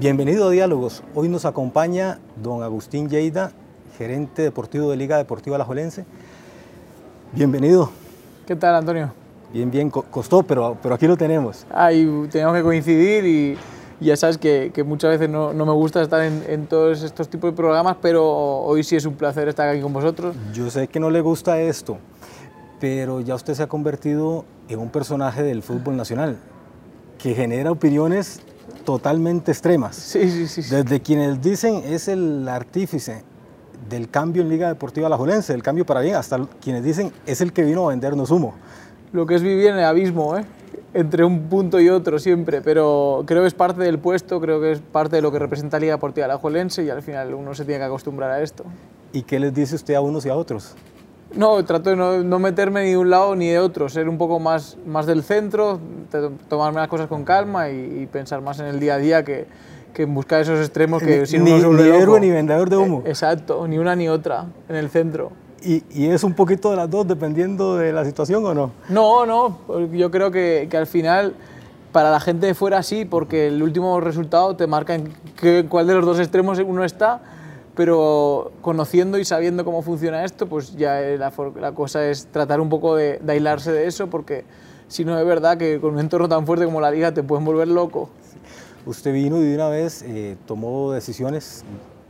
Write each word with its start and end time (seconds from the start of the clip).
Bienvenido 0.00 0.46
a 0.46 0.50
Diálogos. 0.52 1.02
Hoy 1.12 1.28
nos 1.28 1.44
acompaña 1.44 2.20
don 2.40 2.62
Agustín 2.62 3.08
Lleida, 3.08 3.50
gerente 3.96 4.42
deportivo 4.42 4.88
de 4.92 4.96
Liga 4.96 5.16
Deportiva 5.16 5.56
Alajuelense. 5.56 6.04
Bienvenido. 7.32 7.90
¿Qué 8.46 8.54
tal, 8.54 8.76
Antonio? 8.76 9.12
Bien, 9.52 9.68
bien, 9.68 9.90
costó, 9.90 10.44
pero, 10.44 10.76
pero 10.80 10.94
aquí 10.94 11.08
lo 11.08 11.16
tenemos. 11.16 11.66
Ahí 11.74 12.28
tenemos 12.30 12.54
que 12.54 12.62
coincidir 12.62 13.24
y 13.24 13.58
ya 13.98 14.16
sabes 14.16 14.38
que, 14.38 14.70
que 14.72 14.84
muchas 14.84 15.10
veces 15.10 15.28
no, 15.28 15.52
no, 15.52 15.66
me 15.66 15.72
gusta 15.72 16.00
estar 16.00 16.22
en, 16.22 16.44
en, 16.46 16.68
todos 16.68 17.02
estos 17.02 17.28
tipos 17.28 17.50
de 17.50 17.56
programas, 17.56 17.96
pero 18.00 18.24
hoy 18.24 18.84
sí 18.84 18.94
es 18.94 19.04
un 19.04 19.14
placer 19.14 19.48
estar 19.48 19.68
aquí 19.68 19.80
con 19.80 19.92
vosotros. 19.92 20.36
Yo 20.52 20.70
sé 20.70 20.86
que 20.86 21.00
no 21.00 21.10
le 21.10 21.22
gusta 21.22 21.60
esto, 21.60 21.98
pero 22.78 23.20
ya 23.20 23.34
usted 23.34 23.54
se 23.54 23.64
ha 23.64 23.68
convertido 23.68 24.44
en 24.68 24.78
un 24.78 24.90
personaje 24.90 25.42
del 25.42 25.60
fútbol 25.60 25.96
nacional 25.96 26.36
que 27.18 27.34
genera 27.34 27.72
opiniones 27.72 28.42
totalmente 28.84 29.52
extremas. 29.52 29.96
Sí, 29.96 30.30
sí, 30.30 30.62
sí. 30.62 30.74
Desde 30.74 31.00
quienes 31.00 31.40
dicen 31.40 31.82
es 31.84 32.08
el 32.08 32.48
artífice 32.48 33.22
del 33.88 34.10
cambio 34.10 34.42
en 34.42 34.48
Liga 34.48 34.68
Deportiva 34.68 35.06
Alajuelense, 35.06 35.52
del 35.52 35.62
cambio 35.62 35.86
para 35.86 36.00
bien, 36.00 36.16
hasta 36.16 36.38
quienes 36.60 36.84
dicen 36.84 37.12
es 37.26 37.40
el 37.40 37.52
que 37.52 37.64
vino 37.64 37.86
a 37.86 37.88
vendernos 37.90 38.30
humo. 38.30 38.54
Lo 39.12 39.26
que 39.26 39.34
es 39.34 39.42
vivir 39.42 39.68
en 39.68 39.78
el 39.78 39.84
abismo, 39.84 40.36
¿eh? 40.36 40.44
entre 40.94 41.24
un 41.24 41.48
punto 41.48 41.80
y 41.80 41.88
otro 41.88 42.18
siempre, 42.18 42.60
pero 42.60 43.22
creo 43.26 43.42
que 43.42 43.48
es 43.48 43.54
parte 43.54 43.82
del 43.82 43.98
puesto, 43.98 44.40
creo 44.40 44.60
que 44.60 44.72
es 44.72 44.80
parte 44.80 45.16
de 45.16 45.22
lo 45.22 45.30
que 45.30 45.38
representa 45.38 45.78
Liga 45.78 45.94
Deportiva 45.94 46.26
Alajuelense 46.26 46.82
y 46.84 46.90
al 46.90 47.02
final 47.02 47.34
uno 47.34 47.54
se 47.54 47.64
tiene 47.64 47.80
que 47.80 47.84
acostumbrar 47.84 48.30
a 48.30 48.42
esto. 48.42 48.64
¿Y 49.12 49.22
qué 49.22 49.38
les 49.38 49.54
dice 49.54 49.74
usted 49.74 49.94
a 49.94 50.00
unos 50.00 50.24
y 50.26 50.28
a 50.28 50.36
otros? 50.36 50.74
No, 51.34 51.62
trato 51.64 51.90
de 51.90 51.96
no, 51.96 52.22
no, 52.22 52.38
meterme 52.38 52.84
ni 52.84 52.90
de 52.90 52.96
un 52.96 53.10
lado 53.10 53.36
ni 53.36 53.48
de 53.48 53.58
otro, 53.58 53.88
ser 53.88 54.08
un 54.08 54.16
poco 54.16 54.40
más, 54.40 54.76
más 54.86 55.06
del 55.06 55.22
centro, 55.22 55.78
tomarme 56.48 56.80
las 56.80 56.88
cosas 56.88 57.06
con 57.06 57.24
calma 57.24 57.68
y, 57.68 58.02
y 58.02 58.06
pensar 58.06 58.40
más 58.40 58.58
en 58.60 58.66
el 58.66 58.80
día 58.80 58.94
a 58.94 58.98
día 58.98 59.24
que, 59.24 59.46
que 59.92 60.04
en 60.04 60.14
buscar 60.14 60.40
esos 60.40 60.60
extremos 60.60 61.02
que 61.02 61.20
ni, 61.20 61.26
si 61.26 61.38
ni, 61.38 61.52
uno 61.52 61.72
ni 61.72 61.88
héroe 61.88 62.20
ni 62.20 62.30
vendedor 62.30 62.70
de 62.70 62.76
humo. 62.76 63.02
Eh, 63.04 63.10
exacto, 63.10 63.66
ni 63.68 63.78
una 63.78 63.94
ni 63.94 64.08
otra 64.08 64.46
en 64.68 64.76
el 64.76 64.88
centro. 64.90 65.32
¿Y, 65.62 65.82
¿Y, 65.90 66.06
es 66.06 66.22
un 66.22 66.34
poquito 66.34 66.70
de 66.70 66.76
las 66.76 66.88
dos 66.88 67.06
dependiendo 67.06 67.76
de 67.76 67.92
la 67.92 68.04
situación 68.04 68.46
o 68.46 68.54
no? 68.54 68.70
No, 68.88 69.26
no, 69.26 69.58
yo 69.92 70.10
creo 70.10 70.30
que, 70.30 70.68
que 70.70 70.76
al 70.76 70.86
final 70.86 71.34
para 71.90 72.10
la 72.10 72.20
gente 72.20 72.46
de 72.46 72.54
fuera 72.54 72.82
sí, 72.82 73.04
porque 73.04 73.48
el 73.48 73.62
último 73.62 74.00
resultado 74.00 74.54
te 74.54 74.66
marca 74.66 74.94
en 74.94 75.12
qué, 75.40 75.66
cuál 75.68 75.86
de 75.86 75.94
los 75.94 76.06
dos 76.06 76.20
extremos 76.20 76.58
uno 76.60 76.84
está, 76.84 77.20
pero 77.78 78.50
conociendo 78.60 79.18
y 79.18 79.24
sabiendo 79.24 79.64
cómo 79.64 79.82
funciona 79.82 80.24
esto, 80.24 80.48
pues 80.48 80.74
ya 80.74 80.98
la, 81.00 81.32
la 81.60 81.72
cosa 81.72 82.08
es 82.08 82.26
tratar 82.26 82.60
un 82.60 82.68
poco 82.68 82.96
de, 82.96 83.20
de, 83.20 83.32
aislarse 83.34 83.70
de 83.70 83.86
eso, 83.86 84.10
porque 84.10 84.44
si 84.88 85.04
no 85.04 85.16
es 85.16 85.24
verdad 85.24 85.56
que 85.56 85.78
con 85.78 85.94
un 85.94 86.00
entorno 86.00 86.28
tan 86.28 86.44
fuerte 86.44 86.64
como 86.64 86.80
la 86.80 86.90
liga 86.90 87.14
te 87.14 87.22
pueden 87.22 87.44
volver 87.44 87.68
loco. 87.68 88.10
Sí. 88.32 88.38
Usted 88.84 89.12
vino 89.12 89.38
y 89.38 89.44
de 89.44 89.54
una 89.54 89.68
vez 89.68 90.02
eh, 90.02 90.36
tomó 90.44 90.90
decisiones 90.90 91.62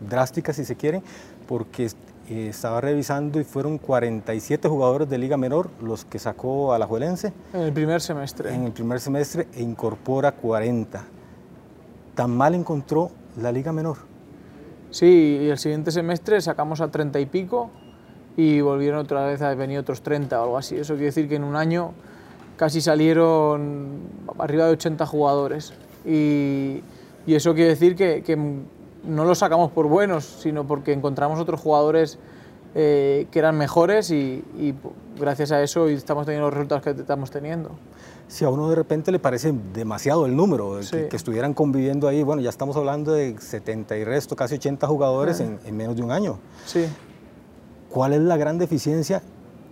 drásticas, 0.08 0.56
si 0.56 0.64
se 0.64 0.74
quiere, 0.74 1.02
porque 1.46 1.90
eh, 2.30 2.48
estaba 2.48 2.80
revisando 2.80 3.38
y 3.38 3.44
fueron 3.44 3.76
47 3.76 4.70
jugadores 4.70 5.10
de 5.10 5.18
Liga 5.18 5.36
Menor 5.36 5.68
los 5.82 6.06
que 6.06 6.18
sacó 6.18 6.72
a 6.72 6.78
la 6.78 6.86
Juelense. 6.86 7.34
En 7.52 7.60
el 7.60 7.74
primer 7.74 8.00
semestre. 8.00 8.54
En 8.54 8.64
el 8.64 8.72
primer 8.72 9.00
semestre 9.00 9.48
e 9.52 9.60
incorpora 9.60 10.32
40. 10.32 11.04
¿Tan 12.14 12.30
mal 12.30 12.54
encontró 12.54 13.10
la 13.36 13.52
Liga 13.52 13.70
Menor? 13.70 14.07
Sí, 14.90 15.40
y 15.42 15.50
el 15.50 15.58
siguiente 15.58 15.90
semestre 15.90 16.40
sacamos 16.40 16.80
a 16.80 16.90
30 16.90 17.20
y 17.20 17.26
pico 17.26 17.70
y 18.36 18.60
volvieron 18.60 19.00
otra 19.00 19.26
vez 19.26 19.42
a 19.42 19.54
venir 19.54 19.78
otros 19.78 20.02
30 20.02 20.40
o 20.40 20.44
algo 20.44 20.58
así. 20.58 20.76
Eso 20.76 20.94
quiere 20.94 21.06
decir 21.06 21.28
que 21.28 21.36
en 21.36 21.44
un 21.44 21.56
año 21.56 21.92
casi 22.56 22.80
salieron 22.80 24.00
arriba 24.38 24.66
de 24.66 24.72
80 24.72 25.04
jugadores. 25.06 25.72
Y, 26.06 26.82
y 27.26 27.34
eso 27.34 27.54
quiere 27.54 27.70
decir 27.70 27.96
que, 27.96 28.22
que, 28.22 28.38
no 29.04 29.24
los 29.24 29.38
sacamos 29.38 29.70
por 29.70 29.86
buenos, 29.86 30.24
sino 30.24 30.66
porque 30.66 30.92
encontramos 30.92 31.38
otros 31.38 31.60
jugadores 31.60 32.18
eh, 32.74 33.26
que 33.30 33.38
eran 33.38 33.56
mejores 33.56 34.10
y, 34.10 34.44
y, 34.58 34.74
gracias 35.18 35.52
a 35.52 35.62
eso 35.62 35.88
estamos 35.88 36.26
teniendo 36.26 36.46
los 36.46 36.54
resultados 36.54 36.82
que 36.82 36.90
estamos 36.90 37.30
teniendo. 37.30 37.70
Si 38.28 38.44
a 38.44 38.50
uno 38.50 38.68
de 38.68 38.76
repente 38.76 39.10
le 39.10 39.18
parece 39.18 39.54
demasiado 39.72 40.26
el 40.26 40.36
número, 40.36 40.82
sí. 40.82 40.90
que, 40.90 41.08
que, 41.08 41.16
estuvieran 41.16 41.54
conviviendo 41.54 42.06
ahí, 42.08 42.22
bueno, 42.22 42.42
ya 42.42 42.50
estamos 42.50 42.76
hablando 42.76 43.12
de 43.12 43.36
70 43.38 43.96
y 43.96 44.04
resto, 44.04 44.36
casi 44.36 44.56
80 44.56 44.86
jugadores 44.86 45.40
en, 45.40 45.58
en, 45.64 45.76
menos 45.76 45.96
de 45.96 46.02
un 46.02 46.10
año. 46.10 46.38
Sí. 46.66 46.84
¿Cuál 47.88 48.12
es 48.12 48.20
la 48.20 48.36
gran 48.36 48.58
deficiencia 48.58 49.22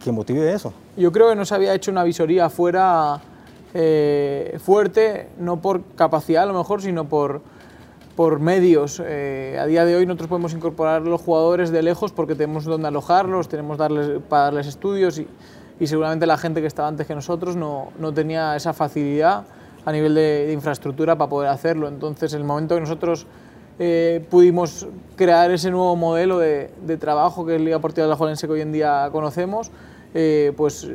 que 0.02 0.10
motive 0.10 0.52
eso? 0.52 0.72
Yo 0.96 1.12
creo 1.12 1.28
que 1.28 1.36
no 1.36 1.44
se 1.44 1.54
había 1.54 1.74
hecho 1.74 1.90
una 1.90 2.02
visoría 2.02 2.48
fuera 2.48 3.20
eh, 3.74 4.58
fuerte, 4.64 5.28
no 5.38 5.60
por 5.60 5.82
capacidad 5.96 6.44
a 6.44 6.46
lo 6.46 6.54
mejor, 6.54 6.80
sino 6.80 7.08
por, 7.10 7.42
por 8.14 8.40
medios. 8.40 9.02
Eh, 9.04 9.58
a 9.60 9.66
día 9.66 9.84
de 9.84 9.96
hoy 9.96 10.06
nosotros 10.06 10.28
podemos 10.28 10.54
incorporar 10.54 11.02
los 11.02 11.20
jugadores 11.20 11.70
de 11.70 11.82
lejos 11.82 12.10
porque 12.10 12.34
tenemos 12.34 12.64
donde 12.64 12.88
alojarlos, 12.88 13.48
tenemos 13.48 13.76
darles, 13.76 14.22
para 14.30 14.44
darles 14.44 14.66
estudios 14.66 15.18
y, 15.18 15.28
y, 15.78 15.86
seguramente 15.86 16.26
la 16.26 16.38
gente 16.38 16.60
que 16.60 16.66
estaba 16.66 16.88
antes 16.88 17.06
que 17.06 17.14
nosotros 17.14 17.56
no, 17.56 17.88
no 17.98 18.12
tenía 18.12 18.56
esa 18.56 18.72
facilidad 18.72 19.44
a 19.84 19.92
nivel 19.92 20.14
de, 20.14 20.46
de, 20.46 20.52
infraestructura 20.52 21.16
para 21.16 21.30
poder 21.30 21.50
hacerlo. 21.50 21.88
Entonces, 21.88 22.32
en 22.32 22.40
el 22.40 22.46
momento 22.46 22.74
que 22.74 22.80
nosotros 22.80 23.26
eh, 23.78 24.24
pudimos 24.30 24.86
crear 25.16 25.50
ese 25.50 25.70
nuevo 25.70 25.94
modelo 25.96 26.38
de, 26.38 26.70
de, 26.86 26.96
trabajo 26.96 27.44
que 27.44 27.56
es 27.56 27.60
Liga 27.60 27.76
Deportiva 27.76 28.06
de 28.06 28.10
la 28.10 28.16
Jolense 28.16 28.46
que 28.46 28.52
hoy 28.54 28.62
en 28.62 28.72
día 28.72 29.08
conocemos, 29.12 29.70
eh, 30.14 30.52
pues 30.56 30.88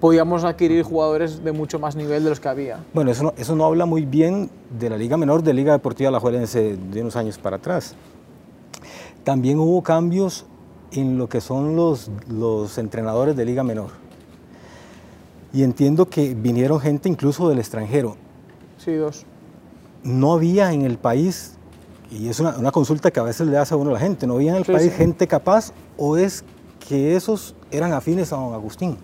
podíamos 0.00 0.42
adquirir 0.42 0.82
jugadores 0.82 1.44
de 1.44 1.52
mucho 1.52 1.78
más 1.78 1.94
nivel 1.94 2.24
de 2.24 2.30
los 2.30 2.40
que 2.40 2.48
había. 2.48 2.84
Bueno, 2.92 3.12
eso 3.12 3.22
no, 3.22 3.34
eso 3.36 3.54
no 3.54 3.64
habla 3.64 3.86
muy 3.86 4.04
bien 4.04 4.50
de 4.78 4.90
la 4.90 4.96
Liga 4.96 5.16
Menor 5.16 5.42
de 5.42 5.54
Liga 5.54 5.72
Deportiva 5.72 6.08
Alajuelense 6.08 6.76
de 6.76 7.00
unos 7.00 7.14
años 7.14 7.38
para 7.38 7.56
atrás. 7.56 7.94
También 9.22 9.60
hubo 9.60 9.82
cambios 9.82 10.44
en 10.90 11.18
lo 11.18 11.28
que 11.28 11.40
son 11.40 11.76
los, 11.76 12.10
los 12.28 12.78
entrenadores 12.78 13.36
de 13.36 13.44
Liga 13.44 13.62
Menor. 13.62 13.90
Y 15.52 15.62
entiendo 15.62 16.06
que 16.08 16.34
vinieron 16.34 16.78
gente 16.80 17.08
incluso 17.08 17.48
del 17.48 17.58
extranjero. 17.58 18.16
Sí, 18.76 18.94
dos. 18.94 19.24
No 20.02 20.32
había 20.32 20.72
en 20.72 20.82
el 20.82 20.98
país, 20.98 21.56
y 22.10 22.28
es 22.28 22.38
una, 22.40 22.56
una 22.56 22.70
consulta 22.70 23.10
que 23.10 23.20
a 23.20 23.22
veces 23.22 23.46
le 23.46 23.56
hace 23.58 23.74
a 23.74 23.76
uno 23.76 23.90
a 23.90 23.94
la 23.94 24.00
gente, 24.00 24.26
¿no 24.26 24.34
había 24.34 24.52
en 24.52 24.58
el 24.58 24.64
Sí, 24.64 24.72
país 24.72 24.90
sí. 24.92 24.96
gente 24.98 25.26
capaz 25.26 25.72
o 25.96 26.16
es 26.16 26.44
que 26.86 27.16
esos 27.16 27.54
eran 27.70 27.92
afines 27.92 28.32
a 28.32 28.36
don 28.36 28.52
Agustín? 28.54 28.96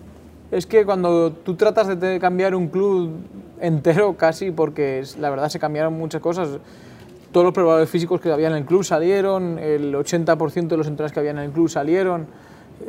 Es 0.51 0.65
que 0.65 0.85
cuando 0.85 1.31
tú 1.31 1.55
tratas 1.55 1.99
de 1.99 2.19
cambiar 2.19 2.55
un 2.55 2.67
club 2.67 3.11
entero 3.59 4.15
casi, 4.15 4.51
porque 4.51 5.03
la 5.19 5.29
verdad 5.29 5.49
se 5.49 5.59
cambiaron 5.59 5.93
muchas 5.93 6.21
cosas, 6.21 6.49
todos 7.31 7.43
los 7.43 7.53
preparadores 7.53 7.89
físicos 7.89 8.21
que 8.21 8.31
había 8.31 8.47
en 8.47 8.55
el 8.55 8.65
club 8.65 8.83
salieron, 8.83 9.59
el 9.59 9.93
80% 9.93 10.67
de 10.67 10.77
los 10.77 10.87
entrenadores 10.87 11.11
que 11.11 11.19
había 11.19 11.31
en 11.31 11.39
el 11.39 11.51
club 11.51 11.67
salieron, 11.67 12.27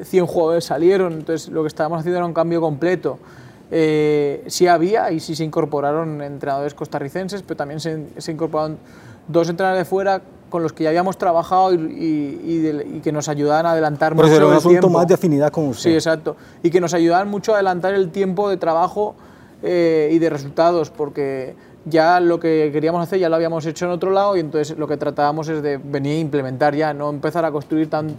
100 0.03 0.27
jugadores 0.27 0.65
salieron, 0.65 1.15
entonces 1.15 1.49
lo 1.49 1.63
que 1.63 1.69
estábamos 1.69 2.01
haciendo 2.01 2.19
era 2.19 2.27
un 2.27 2.35
cambio 2.35 2.61
completo. 2.61 3.19
Eh, 3.71 4.45
sí 4.47 4.67
había 4.69 5.11
y 5.11 5.21
sí 5.21 5.35
se 5.35 5.45
incorporaron 5.45 6.23
entrenadores 6.23 6.75
costarricenses, 6.75 7.43
pero 7.43 7.57
también 7.57 7.81
se, 7.81 8.07
se 8.19 8.33
incorporaron 8.33 8.79
dos 9.29 9.49
entrenadores 9.49 9.85
de 9.85 9.91
fuera 9.91 10.21
con 10.51 10.63
los 10.63 10.73
que 10.73 10.85
ya 10.85 10.91
habíamos 10.91 11.19
trabajado 11.19 11.75
y, 11.75 11.77
y, 11.77 12.41
y, 12.45 12.59
de, 12.59 12.87
y 12.99 13.01
que 13.01 13.11
nos 13.11 13.29
ayudaban 13.29 13.67
a 13.67 13.73
adelantar 13.73 14.15
Pero 14.15 14.29
mucho 14.29 14.37
era 14.37 14.47
un 14.47 14.53
el 14.53 14.59
asunto 14.59 14.81
tiempo. 14.81 14.91
más 14.91 15.09
de 15.09 15.15
afinidad 15.15 15.51
con 15.51 15.67
usted. 15.69 15.91
Sí, 15.91 15.95
exacto. 15.95 16.37
Y 16.63 16.71
que 16.71 16.81
nos 16.81 16.95
ayudaban 16.95 17.29
mucho 17.29 17.53
a 17.53 17.57
adelantar 17.57 17.95
el 17.95 18.11
tiempo 18.11 18.49
de 18.49 18.57
trabajo 18.57 19.17
eh, 19.65 20.11
y 20.13 20.19
de 20.21 20.31
resultados, 20.31 20.91
porque 20.91 21.57
ya 21.87 22.21
lo 22.21 22.39
que 22.39 22.71
queríamos 22.73 23.03
hacer 23.03 23.19
ya 23.19 23.29
lo 23.29 23.35
habíamos 23.35 23.67
hecho 23.67 23.87
en 23.87 23.91
otro 23.91 24.11
lado 24.13 24.37
y 24.37 24.41
entonces 24.41 24.79
lo 24.79 24.87
que 24.87 24.97
tratábamos 24.97 25.49
es 25.49 25.63
de 25.63 25.79
venir 25.79 26.19
a 26.19 26.21
implementar 26.21 26.75
ya, 26.77 26.95
no 26.95 27.11
empezar 27.11 27.45
a 27.45 27.51
construir 27.51 27.91
tan, 27.91 28.15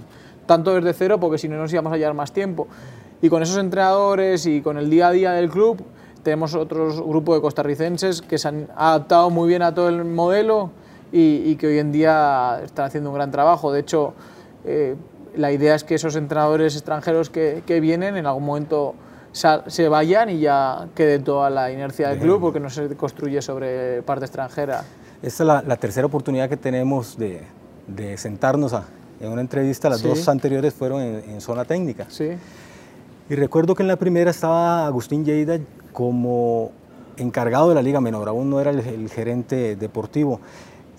tanto 0.46 0.74
desde 0.74 0.91
cero, 0.94 1.19
porque 1.22 1.38
si 1.38 1.47
no 1.47 1.56
nos 1.58 1.72
íbamos 1.72 1.94
a 1.94 1.97
llevar 1.97 2.14
más 2.14 2.34
tiempo. 2.34 2.68
Y 3.22 3.29
con 3.29 3.41
esos 3.41 3.57
entrenadores 3.57 4.45
y 4.45 4.61
con 4.61 4.78
el 4.78 4.89
día 4.89 5.07
a 5.07 5.11
día 5.11 5.31
del 5.31 5.49
club, 5.49 5.81
tenemos 6.23 6.53
otros 6.55 7.02
grupo 7.02 7.34
de 7.35 7.41
costarricenses 7.41 8.22
que 8.22 8.37
se 8.37 8.47
han 8.47 8.67
adaptado 8.75 9.29
muy 9.29 9.47
bien 9.47 9.61
a 9.61 9.73
todo 9.73 9.90
el 9.90 10.03
modelo 10.05 10.72
y, 11.11 11.41
y 11.46 11.55
que 11.55 11.67
hoy 11.67 11.79
en 11.79 11.91
día 11.91 12.61
están 12.64 12.85
haciendo 12.85 13.09
un 13.09 13.16
gran 13.16 13.31
trabajo. 13.31 13.72
De 13.72 13.79
hecho, 13.79 14.14
eh, 14.66 14.96
la 15.35 15.52
idea 15.52 15.73
es 15.75 15.84
que 15.84 15.96
esos 15.96 16.16
entrenadores 16.16 16.75
extranjeros 16.75 17.29
que, 17.29 17.64
que 17.66 17.79
vienen 17.79 18.17
en 18.17 18.25
algún 18.25 18.46
momento 18.46 18.93
se 19.31 19.87
vayan 19.87 20.29
y 20.31 20.40
ya 20.40 20.87
quede 20.96 21.19
toda 21.19 21.49
la 21.52 21.72
inercia 21.72 22.09
del 22.09 22.17
club 22.19 22.41
porque 22.41 22.59
no 22.59 22.69
se 22.72 22.87
construye 22.96 23.40
sobre 23.41 24.02
parte 24.02 24.25
extranjera. 24.25 24.84
Esta 25.22 25.43
es 25.43 25.47
la, 25.47 25.61
la 25.61 25.75
tercera 25.78 26.08
oportunidad 26.08 26.49
que 26.49 26.58
tenemos 26.58 27.17
de, 27.17 27.43
de 27.87 28.17
sentarnos 28.17 28.73
a, 28.73 28.85
en 29.19 29.31
una 29.31 29.41
entrevista. 29.41 29.90
Las 29.90 29.99
Sí. 29.99 30.08
dos 30.08 30.28
anteriores 30.28 30.73
fueron 30.73 31.02
en, 31.02 31.29
en 31.29 31.41
zona 31.41 31.66
técnica. 31.66 32.05
Sí, 32.09 32.29
Y 33.29 33.35
recuerdo 33.35 33.76
que 33.76 33.84
en 33.84 33.88
la 33.88 33.97
primera 33.97 34.32
estaba 34.32 34.85
Agustín 34.88 35.26
Lleida 35.26 35.59
como 35.91 36.72
encargado 37.18 37.70
de 37.70 37.76
la 37.76 37.82
Liga 37.82 38.00
Menor, 38.00 38.29
aún 38.29 38.50
no 38.50 38.59
era 38.62 38.70
el, 38.72 38.79
el 38.79 39.09
gerente 39.09 39.76
deportivo. 39.76 40.40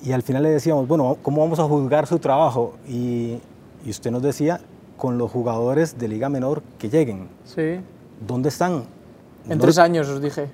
Y 0.03 0.13
al 0.13 0.23
final 0.23 0.43
le 0.43 0.51
decíamos, 0.51 0.87
bueno, 0.87 1.17
¿cómo 1.23 1.41
vamos 1.43 1.59
a 1.59 1.65
juzgar 1.65 2.07
su 2.07 2.19
trabajo? 2.19 2.75
Y, 2.87 3.39
y 3.85 3.91
usted 3.91 4.11
nos 4.11 4.23
decía, 4.23 4.61
con 4.97 5.17
los 5.17 5.31
jugadores 5.31 5.99
de 5.99 6.09
Liga 6.09 6.29
Menor 6.29 6.63
que 6.79 6.89
lleguen. 6.91 7.29
sí. 7.45 7.81
¿Dónde 8.27 8.49
están? 8.49 8.83
En 9.49 9.61
tres 9.61 9.79
años 9.79 10.09
os 10.09 10.21
dije. 10.21 10.49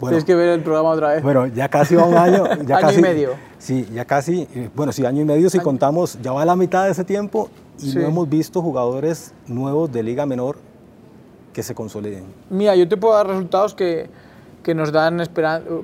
Tienes 0.00 0.24
que 0.24 0.34
ver 0.34 0.48
el 0.48 0.60
programa 0.60 0.88
otra 0.90 1.10
vez. 1.14 1.22
Bueno, 1.22 1.46
ya 1.46 1.68
casi 1.68 1.94
va 1.94 2.04
un 2.04 2.16
año. 2.16 2.44
Ya 2.66 2.78
año 2.78 2.86
casi, 2.88 2.98
y 2.98 3.02
medio. 3.02 3.30
Sí, 3.58 3.88
ya 3.94 4.04
casi, 4.04 4.48
eh, 4.54 4.68
bueno, 4.74 4.90
sí, 4.92 5.06
año 5.06 5.22
y 5.22 5.24
medio 5.24 5.48
si 5.48 5.60
contamos, 5.60 6.18
ya 6.20 6.32
va 6.32 6.44
la 6.44 6.56
mitad 6.56 6.84
de 6.86 6.90
ese 6.90 7.04
tiempo 7.04 7.48
y 7.80 7.94
no 7.94 8.02
hemos 8.02 8.28
visto 8.28 8.62
jugadores 8.62 9.32
nuevos 9.46 9.92
de 9.92 10.02
Liga 10.02 10.26
Menor 10.26 10.56
que 11.52 11.62
se 11.62 11.74
consoliden. 11.74 12.24
Mira, 12.50 12.74
yo 12.76 12.88
te 12.88 12.96
puedo 12.96 13.14
dar 13.14 13.26
resultados 13.26 13.74
que, 13.74 14.08
que 14.62 14.74
nos 14.74 14.92
dan 14.92 15.22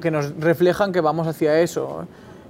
que 0.01 0.11
nos 0.11 0.37
reflejan 0.39 0.93
que 0.93 1.01
vamos 1.01 1.27
hacia 1.27 1.61
eso. 1.61 2.07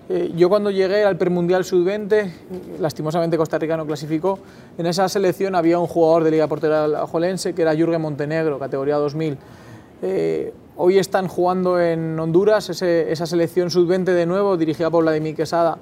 Eh, 0.09 0.33
yo 0.35 0.49
cuando 0.49 0.73
llegué 0.73 1.05
al 1.05 1.17
premundial 1.17 1.65
sub-20, 1.65 2.33
lastimosamente 2.81 3.37
Costa 3.37 3.59
Rica 3.59 3.77
no 3.77 3.87
clasificó, 3.87 4.41
en 4.77 4.87
esa 4.87 5.09
selección 5.09 5.55
había 5.55 5.79
un 5.79 5.87
jugador 5.87 6.25
de 6.25 6.33
Liga 6.33 6.49
Portera 6.49 6.85
Alajuelense 6.85 7.55
que 7.55 7.63
era 7.63 7.77
Jürgen 7.77 8.01
Montenegro, 8.01 8.59
categoría 8.59 8.97
2000. 8.97 9.39
Eh, 10.03 10.53
hoy 10.77 10.99
están 10.99 11.29
jugando 11.29 11.79
en 11.79 12.19
Honduras 12.19 12.71
esa 12.71 13.27
selección 13.27 13.71
sub-20 13.71 14.05
de 14.05 14.27
nuevo, 14.27 14.57
dirigida 14.57 14.91
por 14.91 15.05
Vladimir 15.05 15.37
Quesada, 15.37 15.79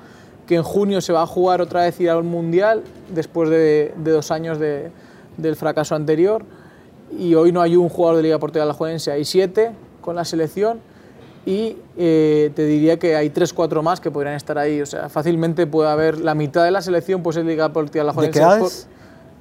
que 0.49 0.55
en 0.55 0.63
junio 0.63 1.03
se 1.03 1.13
va 1.13 1.23
a 1.23 1.27
jugar 1.27 1.61
otra 1.61 1.83
vez 1.83 2.01
ir 2.01 2.09
al 2.09 2.25
Mundial, 2.25 2.83
después 3.11 3.51
de, 3.51 3.93
dos 3.99 4.31
años 4.31 4.59
del 4.59 5.57
fracaso 5.57 5.95
anterior. 5.95 6.43
Y 7.17 7.35
hoy 7.35 7.53
no 7.53 7.61
hay 7.61 7.77
un 7.77 7.91
jugador 7.91 8.17
de 8.17 8.23
Liga 8.23 8.39
Portera 8.39 8.65
Alajuelense, 8.65 9.13
hay 9.13 9.27
siete 9.27 9.73
con 10.01 10.17
la 10.17 10.25
selección 10.25 10.81
y 11.45 11.77
eh, 11.99 12.51
te 12.55 12.65
diría 12.65 12.99
que 12.99 13.15
hay 13.15 13.29
3-4 13.29 13.83
más 13.83 14.01
que 14.01 14.11
podrían 14.11 14.37
estar 14.37 14.57
ahí. 14.57 14.81
O 14.81 14.87
sea, 14.87 15.11
fácilmente 15.11 15.67
puede 15.67 15.91
haber 15.91 16.19
la 16.19 16.35
mitad 16.35 16.65
de 16.65 16.71
la 16.71 16.81
selección, 16.81 17.23
pues 17.23 17.37
es 17.37 17.45
Liga 17.45 17.71
Portilla 17.71 18.05
La 18.05 18.15
¿De 18.15 18.31
qué 18.31 18.39
edades? 18.39 18.89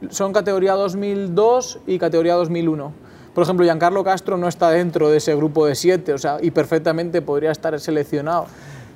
Son 0.09 0.33
categoría 0.33 0.73
2002 0.73 1.79
y 1.87 1.99
categoría 1.99 2.33
2001. 2.35 2.93
Por 3.33 3.43
ejemplo, 3.43 3.63
Giancarlo 3.65 4.03
Castro 4.03 4.37
no 4.37 4.49
está 4.49 4.71
dentro 4.71 5.09
de 5.09 5.17
ese 5.17 5.33
grupo 5.35 5.65
de 5.65 5.75
7, 5.75 6.13
o 6.13 6.17
sea, 6.17 6.37
y 6.41 6.51
perfectamente 6.51 7.21
podría 7.21 7.51
estar 7.51 7.79
seleccionado. 7.79 8.47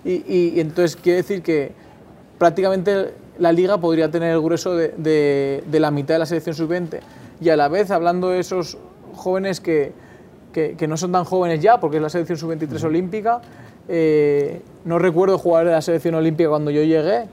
Y, 0.04 0.24
y, 0.28 0.60
entonces 0.60 0.96
quiere 0.96 1.18
decir 1.18 1.42
que 1.42 1.74
prácticamente 2.42 3.14
la 3.38 3.52
liga 3.52 3.78
podría 3.78 4.10
tener 4.10 4.32
el 4.32 4.42
grueso 4.42 4.76
de, 4.76 4.96
de, 4.98 5.64
de 5.68 5.80
la 5.80 5.92
mitad 5.92 6.16
de 6.16 6.20
la 6.22 6.26
selección 6.26 6.56
sub-20. 6.56 7.00
Y 7.40 7.50
a 7.50 7.56
la 7.56 7.68
vez, 7.68 7.92
hablando 7.92 8.30
de 8.30 8.40
esos 8.40 8.80
jóvenes 9.14 9.62
que, 9.62 9.94
que, 10.52 10.88
no 10.88 10.98
son 10.98 11.12
tan 11.12 11.24
jóvenes 11.24 11.62
ya, 11.62 11.80
porque 11.80 11.98
es 11.98 12.02
la 12.02 12.10
selección 12.10 12.40
sub-23 12.40 12.84
olímpica. 12.84 13.42
Eh, 13.88 14.64
no 14.86 14.98
recuerdo 14.98 15.38
jugar 15.38 15.68
de 15.68 15.72
la 15.74 15.84
selección 15.84 16.16
olímpica 16.16 16.50
cuando 16.50 16.72
yo 16.72 16.82
llegué 16.82 17.26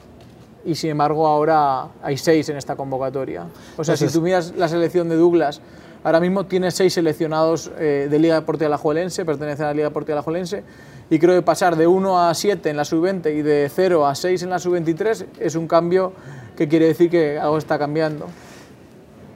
y 0.67 0.75
sin 0.75 0.91
embargo 0.91 1.27
ahora 1.27 1.89
hay 2.03 2.19
seis 2.19 2.47
en 2.51 2.59
esta 2.59 2.77
convocatoria. 2.77 3.47
O 3.79 3.85
sea, 3.85 3.97
si 3.97 4.09
tú 4.09 4.21
miras 4.21 4.53
la 4.59 4.69
selección 4.69 5.09
de 5.09 5.17
Douglas, 5.17 5.63
ahora 6.05 6.21
mismo 6.21 6.45
tiene 6.45 6.71
seis 6.71 6.93
seleccionados 6.93 7.71
eh, 7.79 8.09
de 8.11 8.19
Liga 8.19 8.35
Deportiva 8.35 8.67
Alajuelense, 8.67 9.25
pertenecen 9.25 9.65
a 9.65 9.69
la 9.69 9.75
Liga 9.75 9.89
Deportiva 9.89 10.17
Alajuelense, 10.17 10.65
y 11.11 11.19
creo 11.19 11.35
que 11.35 11.43
pasar 11.43 11.77
de 11.77 11.87
1 11.87 12.29
a 12.29 12.35
7 12.35 12.69
en 12.69 12.77
la 12.77 12.85
sub-20 12.85 13.35
y 13.35 13.43
de 13.43 13.71
0 13.75 14.07
a 14.07 14.15
6 14.15 14.43
en 14.43 14.51
la 14.51 14.59
sub-23 14.59 15.27
es 15.41 15.55
un 15.55 15.67
cambio 15.67 16.13
que 16.57 16.69
quiere 16.69 16.87
decir 16.87 17.11
que 17.11 17.39
algo 17.39 17.57
está 17.57 17.79
cambiando. 17.79 18.27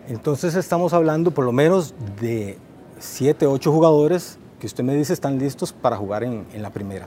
Entonces 0.09 0.55
estamos 0.55 0.93
hablando 0.93 1.31
por 1.31 1.45
lo 1.45 1.53
menos 1.53 1.95
de 2.21 2.59
siete, 2.99 3.47
ocho 3.47 3.73
jugadores 3.73 4.39
que 4.59 4.67
usted 4.67 4.85
me 4.85 4.95
dice 4.95 5.13
están 5.13 5.39
listos 5.39 5.73
para 5.73 5.97
jugar 5.97 6.25
en, 6.25 6.45
la 6.55 6.71
primera. 6.71 7.07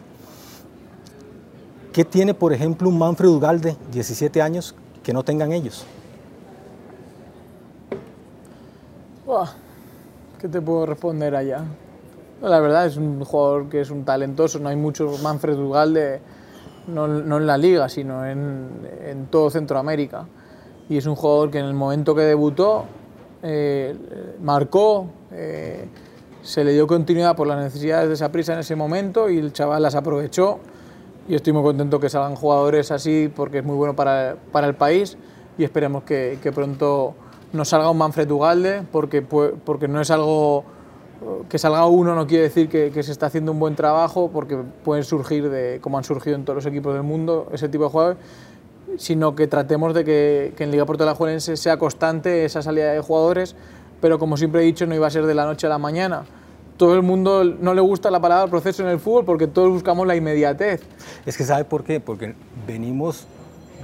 ¿Qué 1.93 2.03
tiene, 2.03 2.33
por 2.33 2.51
ejemplo, 2.51 2.89
un 2.89 2.97
Manfred 2.97 3.29
Ugalde, 3.29 3.77
17 3.91 4.41
años, 4.41 4.75
que 5.03 5.13
no 5.13 5.23
tengan 5.23 5.53
ellos? 5.53 5.85
¿Qué 10.39 10.49
te 10.49 10.61
puedo 10.61 10.85
responder 10.85 11.35
allá? 11.35 11.63
La 12.45 12.59
verdad 12.59 12.85
es 12.85 12.95
un 12.95 13.25
jugador 13.25 13.69
que 13.69 13.81
es 13.81 13.89
un 13.89 14.05
talentoso, 14.05 14.59
no 14.59 14.69
hay 14.69 14.75
muchos 14.75 15.21
Manfred 15.23 15.57
Ugalde, 15.57 16.21
no, 16.87 17.05
en 17.07 17.47
la 17.47 17.57
liga, 17.57 17.89
sino 17.89 18.23
en, 18.23 18.69
en, 19.03 19.25
todo 19.27 19.49
Centroamérica. 19.49 20.27
Y 20.87 20.97
es 20.97 21.07
un 21.07 21.15
jugador 21.15 21.49
que 21.49 21.57
en 21.57 21.65
el 21.65 21.73
momento 21.73 22.13
que 22.13 22.21
debutó 22.21 22.85
eh, 23.41 23.95
marcó, 24.41 25.07
eh, 25.31 25.87
se 26.43 26.63
le 26.63 26.73
dio 26.73 26.85
continuidad 26.85 27.35
por 27.35 27.47
las 27.47 27.57
necesidades 27.57 28.07
de 28.09 28.13
esa 28.13 28.31
prisa 28.31 28.53
en 28.53 28.59
ese 28.59 28.75
momento 28.75 29.27
y 29.27 29.39
el 29.39 29.51
chaval 29.51 29.81
las 29.81 29.95
aprovechó. 29.95 30.59
Y 31.27 31.33
estoy 31.33 31.53
muy 31.53 31.63
contento 31.63 31.99
que 31.99 32.09
salgan 32.09 32.35
jugadores 32.35 32.91
así 32.91 33.31
porque 33.35 33.59
es 33.59 33.65
muy 33.65 33.75
bueno 33.75 33.95
para, 33.95 34.35
para 34.51 34.67
el 34.67 34.75
país 34.75 35.17
y 35.57 35.63
esperemos 35.63 36.03
que, 36.03 36.37
que, 36.43 36.51
pronto 36.51 37.15
nos 37.53 37.69
salga 37.69 37.89
un 37.89 37.97
Manfred 37.97 38.29
Ugalde 38.29 38.83
porque, 38.91 39.23
porque 39.23 39.87
no 39.87 39.99
es 39.99 40.11
algo 40.11 40.74
que 41.49 41.57
salga 41.57 41.85
uno 41.85 42.15
no 42.15 42.27
quiere 42.27 42.43
decir 42.43 42.69
que, 42.69 42.91
que, 42.91 43.03
se 43.03 43.11
está 43.11 43.27
haciendo 43.27 43.51
un 43.51 43.59
buen 43.59 43.75
trabajo 43.75 44.29
porque 44.31 44.57
pueden 44.83 45.03
surgir 45.03 45.49
de 45.49 45.79
como 45.81 45.97
han 45.97 46.03
surgido 46.03 46.35
en 46.35 46.45
todos 46.45 46.55
los 46.55 46.65
equipos 46.65 46.93
del 46.93 47.03
mundo 47.03 47.49
ese 47.51 47.69
tipo 47.69 47.85
de 47.85 47.89
jugadores 47.89 48.17
sino 48.97 49.35
que 49.35 49.47
tratemos 49.47 49.93
de 49.93 50.05
que, 50.05 50.53
que 50.55 50.63
en 50.63 50.71
Liga 50.71 50.85
Porto-Alajuelense 50.85 51.57
sea 51.57 51.77
constante 51.77 52.45
esa 52.45 52.61
salida 52.61 52.91
de 52.91 52.99
jugadores 53.01 53.55
pero 54.01 54.19
como 54.19 54.37
siempre 54.37 54.61
he 54.61 54.65
dicho, 54.65 54.85
no 54.85 54.95
iba 54.95 55.07
a 55.07 55.09
ser 55.09 55.25
de 55.25 55.33
la 55.33 55.45
noche 55.45 55.67
a 55.67 55.69
la 55.69 55.77
mañana. 55.77 56.25
Todo 56.77 56.93
el 56.93 57.01
mundo 57.01 57.43
no 57.43 57.73
le 57.73 57.81
gusta 57.81 58.11
la 58.11 58.19
palabra 58.19 58.49
proceso 58.51 58.83
en 58.83 58.89
el 58.89 58.99
fútbol 58.99 59.25
porque 59.25 59.47
todos 59.47 59.71
buscamos 59.71 60.05
la 60.05 60.15
inmediatez. 60.15 60.81
Es 61.25 61.37
que 61.37 61.43
¿sabe 61.43 61.63
por 61.63 61.83
qué? 61.83 61.99
Porque 61.99 62.35
venimos 62.67 63.25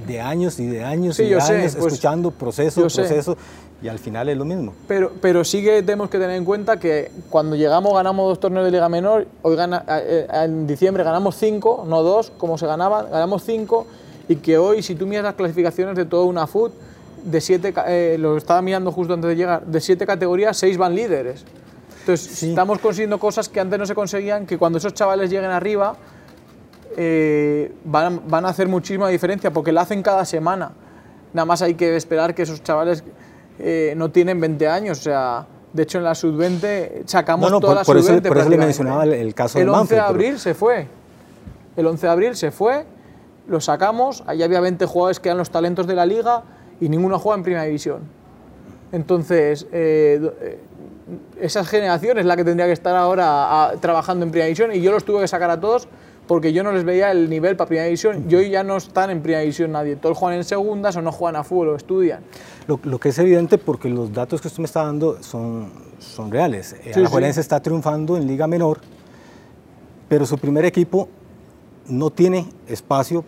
de 0.06 0.20
años 0.20 0.60
y 0.60 0.66
de 0.66 0.84
años 0.84 1.18
y 1.18 1.24
de 1.24 1.40
años 1.40 1.74
pues, 1.74 1.86
escuchando 1.86 2.30
proceso, 2.30 2.82
proceso, 2.82 3.36
y 3.82 3.88
al 3.88 3.98
final 3.98 4.28
es 4.28 4.36
lo 4.36 4.44
mismo. 4.44 4.74
Pero, 4.86 5.12
pero 5.20 5.44
sí 5.44 5.62
que 5.62 5.82
tenemos 5.82 6.08
que 6.08 6.18
tener 6.18 6.36
en 6.36 6.44
cuenta 6.44 6.78
que 6.78 7.10
cuando 7.30 7.56
llegamos 7.56 7.92
ganamos 7.94 8.28
dos 8.28 8.38
torneos 8.38 8.64
de 8.64 8.70
Liga 8.70 8.88
Menor, 8.88 9.26
hoy 9.42 9.56
gana, 9.56 9.84
eh, 9.88 10.26
eh, 10.30 10.44
en 10.44 10.66
diciembre 10.66 11.02
ganamos 11.02 11.36
cinco, 11.36 11.84
no 11.86 12.02
dos, 12.02 12.32
como 12.38 12.56
se 12.58 12.66
ganaba, 12.66 13.02
ganamos 13.02 13.42
cinco, 13.44 13.86
y 14.28 14.36
que 14.36 14.56
hoy, 14.56 14.82
si 14.82 14.94
tú 14.94 15.06
miras 15.06 15.24
las 15.24 15.34
clasificaciones 15.34 15.96
de 15.96 16.04
toda 16.04 16.24
una 16.24 16.46
FUT, 16.46 16.72
de 17.24 17.40
siete, 17.40 17.74
eh, 17.86 18.16
lo 18.18 18.36
estaba 18.36 18.62
mirando 18.62 18.92
justo 18.92 19.14
antes 19.14 19.28
de 19.28 19.36
llegar, 19.36 19.64
de 19.66 19.80
siete 19.80 20.06
categorías, 20.06 20.56
seis 20.56 20.78
van 20.78 20.94
líderes. 20.94 21.44
Entonces, 22.00 22.42
estamos 22.42 22.78
consiguiendo 22.80 23.18
cosas 23.18 23.48
que 23.48 23.60
antes 23.60 23.78
no 23.78 23.86
se 23.86 23.94
conseguían, 23.94 24.46
que 24.46 24.58
cuando 24.58 24.78
esos 24.78 24.92
chavales 24.92 25.30
lleguen 25.30 25.50
arriba 25.50 25.96
eh, 26.96 27.72
van, 27.84 28.28
van, 28.28 28.44
a 28.44 28.48
hacer 28.48 28.68
muchísima 28.68 29.08
diferencia, 29.08 29.52
porque 29.52 29.70
la 29.70 29.82
hacen 29.82 30.02
cada 30.02 30.24
semana. 30.24 30.72
Nada 31.32 31.46
más 31.46 31.62
hay 31.62 31.74
que 31.74 31.96
esperar 31.96 32.34
que 32.34 32.42
esos 32.42 32.62
chavales 32.62 33.04
eh, 33.58 33.94
no 33.96 34.10
tienen 34.10 34.40
20 34.40 34.68
años, 34.68 35.00
o 35.00 35.02
sea, 35.02 35.46
de 35.72 35.82
hecho 35.82 35.98
en 35.98 36.04
la 36.04 36.14
sub-20 36.14 37.02
sacamos 37.06 37.50
no, 37.50 37.60
toda 37.60 37.76
la 37.76 37.84
sub-20. 37.84 38.28
Por 38.28 38.38
eso 38.38 38.48
le 38.48 38.58
mencionaba 38.58 39.04
el, 39.04 39.34
caso 39.34 39.58
el 39.58 39.66
de 39.66 39.70
El 39.70 39.78
11 39.78 39.94
de 39.94 40.00
abril 40.00 40.38
se 40.38 40.54
fue. 40.54 40.86
El 41.76 41.86
11 41.86 42.06
de 42.06 42.12
abril 42.12 42.36
se 42.36 42.50
fue, 42.50 42.84
lo 43.48 43.60
sacamos, 43.60 44.22
allí 44.26 44.42
había 44.42 44.60
20 44.60 44.84
jugadores 44.86 45.20
que 45.20 45.28
eran 45.28 45.38
los 45.38 45.50
talentos 45.50 45.86
de 45.86 45.94
la 45.94 46.04
liga, 46.04 46.42
y 46.80 46.88
ninguno 46.88 47.18
juega 47.18 47.36
en 47.36 47.42
primera 47.44 47.64
división. 47.64 48.00
Entonces, 48.90 49.66
eh, 49.72 50.20
eh, 50.40 50.58
esa 51.40 51.64
generación 51.64 52.18
es 52.18 52.26
la 52.26 52.36
que 52.36 52.44
tendría 52.44 52.66
que 52.66 52.72
estar 52.72 52.94
ahora 52.94 53.72
trabajando 53.80 54.24
en 54.24 54.30
primera 54.30 54.46
división 54.46 54.72
y 54.74 54.80
yo 54.80 54.92
los 54.92 55.04
tuve 55.04 55.20
que 55.20 55.28
sacar 55.28 55.50
a 55.50 55.60
todos 55.60 55.88
porque 56.26 56.52
yo 56.52 56.62
no 56.62 56.72
les 56.72 56.84
veía 56.84 57.10
el 57.10 57.28
nivel 57.28 57.56
para 57.56 57.68
primera 57.68 57.86
división 57.86 58.26
y 58.28 58.34
hoy 58.34 58.50
ya 58.50 58.62
no 58.62 58.76
están 58.76 59.10
en 59.10 59.20
primera 59.22 59.40
división 59.40 59.72
nadie. 59.72 59.96
Todos 59.96 60.16
juegan 60.16 60.38
en 60.38 60.44
segundas 60.44 60.96
o 60.96 61.02
no 61.02 61.12
juegan 61.12 61.36
a 61.36 61.44
fútbol 61.44 61.70
o 61.70 61.76
estudian. 61.76 62.22
Lo, 62.66 62.98
que 62.98 63.08
es 63.08 63.18
evidente 63.18 63.58
porque 63.58 63.88
los 63.88 64.12
datos 64.12 64.40
que 64.40 64.48
usted 64.48 64.60
me 64.60 64.66
está 64.66 64.84
dando 64.84 65.22
son, 65.22 65.72
son 65.98 66.30
reales. 66.30 66.74
Eh, 66.84 66.92
sí, 66.94 67.04
sí. 67.06 67.40
está 67.40 67.60
triunfando 67.60 68.16
en 68.16 68.26
Liga 68.26 68.46
Menor, 68.46 68.80
pero 70.08 70.24
su 70.26 70.38
primer 70.38 70.64
equipo 70.64 71.08
no 71.88 72.10
tiene 72.10 72.46
espacio 72.68 73.24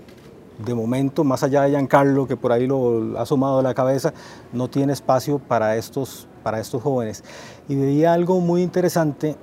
de 0.65 0.73
momento, 0.73 1.25
más 1.25 1.43
allá 1.43 1.63
de 1.63 1.71
Giancarlo, 1.71 2.29
que 2.29 2.37
por 2.37 2.53
ahí 2.53 2.67
lo 2.67 3.19
ha 3.19 3.23
asomado 3.23 3.59
a 3.59 3.63
la 3.63 3.75
cabeza, 3.75 4.15
no 4.53 4.69
tiene 4.69 4.93
espacio 4.93 5.41
para 5.41 5.77
estos, 5.77 6.29
para 6.45 6.61
estos 6.61 6.81
jóvenes. 6.81 7.25
Y 7.69 7.75
veía 7.75 8.13
algo 8.13 8.39
muy 8.39 8.63
interesante, 8.63 9.37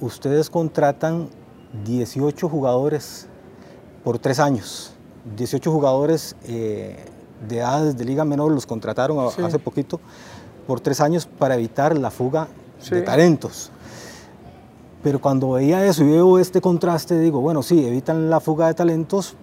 ustedes 0.00 0.48
contratan 0.48 1.28
18 1.84 2.48
jugadores 2.48 3.26
por 4.04 4.18
tres 4.18 4.38
años, 4.38 4.92
18 5.36 5.72
jugadores 5.72 6.36
eh, 6.46 6.96
de 7.48 7.58
edades 7.58 7.96
de 7.96 8.04
Liga 8.04 8.24
Menor 8.24 8.52
los 8.52 8.66
contrataron 8.66 9.18
hace 9.42 9.58
poquito 9.58 10.00
por 10.66 10.80
tres 10.80 11.00
años 11.00 11.26
para 11.26 11.54
evitar 11.54 11.96
la 11.96 12.10
fuga 12.10 12.48
de 12.90 13.02
talentos. 13.02 13.70
Pero 15.02 15.20
cuando 15.20 15.50
veía 15.52 15.84
eso 15.84 16.02
y 16.02 16.10
veo 16.12 16.38
este 16.38 16.60
contraste, 16.60 17.18
digo, 17.18 17.40
bueno, 17.40 17.62
sí, 17.62 17.86
evitan 17.86 18.30
la 18.30 18.40
fuga 18.40 18.68
de 18.68 18.74
talentos, 18.74 19.36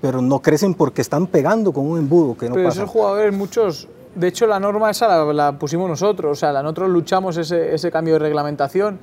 pero 0.00 0.22
no 0.22 0.40
crecen 0.40 0.74
porque 0.74 1.02
están 1.02 1.26
pegando 1.26 1.72
con 1.72 1.86
un 1.86 1.98
embudo 1.98 2.36
que 2.36 2.48
no 2.48 2.54
pero 2.54 2.68
pasa. 2.68 2.82
esos 2.82 2.90
jugadores, 2.90 3.34
muchos, 3.34 3.88
de 4.14 4.28
hecho 4.28 4.46
la 4.46 4.58
norma 4.58 4.90
esa 4.90 5.22
la, 5.24 5.58
pusimos 5.58 5.88
nosotros, 5.88 6.32
o 6.32 6.34
sea, 6.34 6.52
nosotros 6.62 6.88
luchamos 6.88 7.36
ese, 7.36 7.74
ese, 7.74 7.90
cambio 7.90 8.14
de 8.14 8.20
reglamentación, 8.20 8.98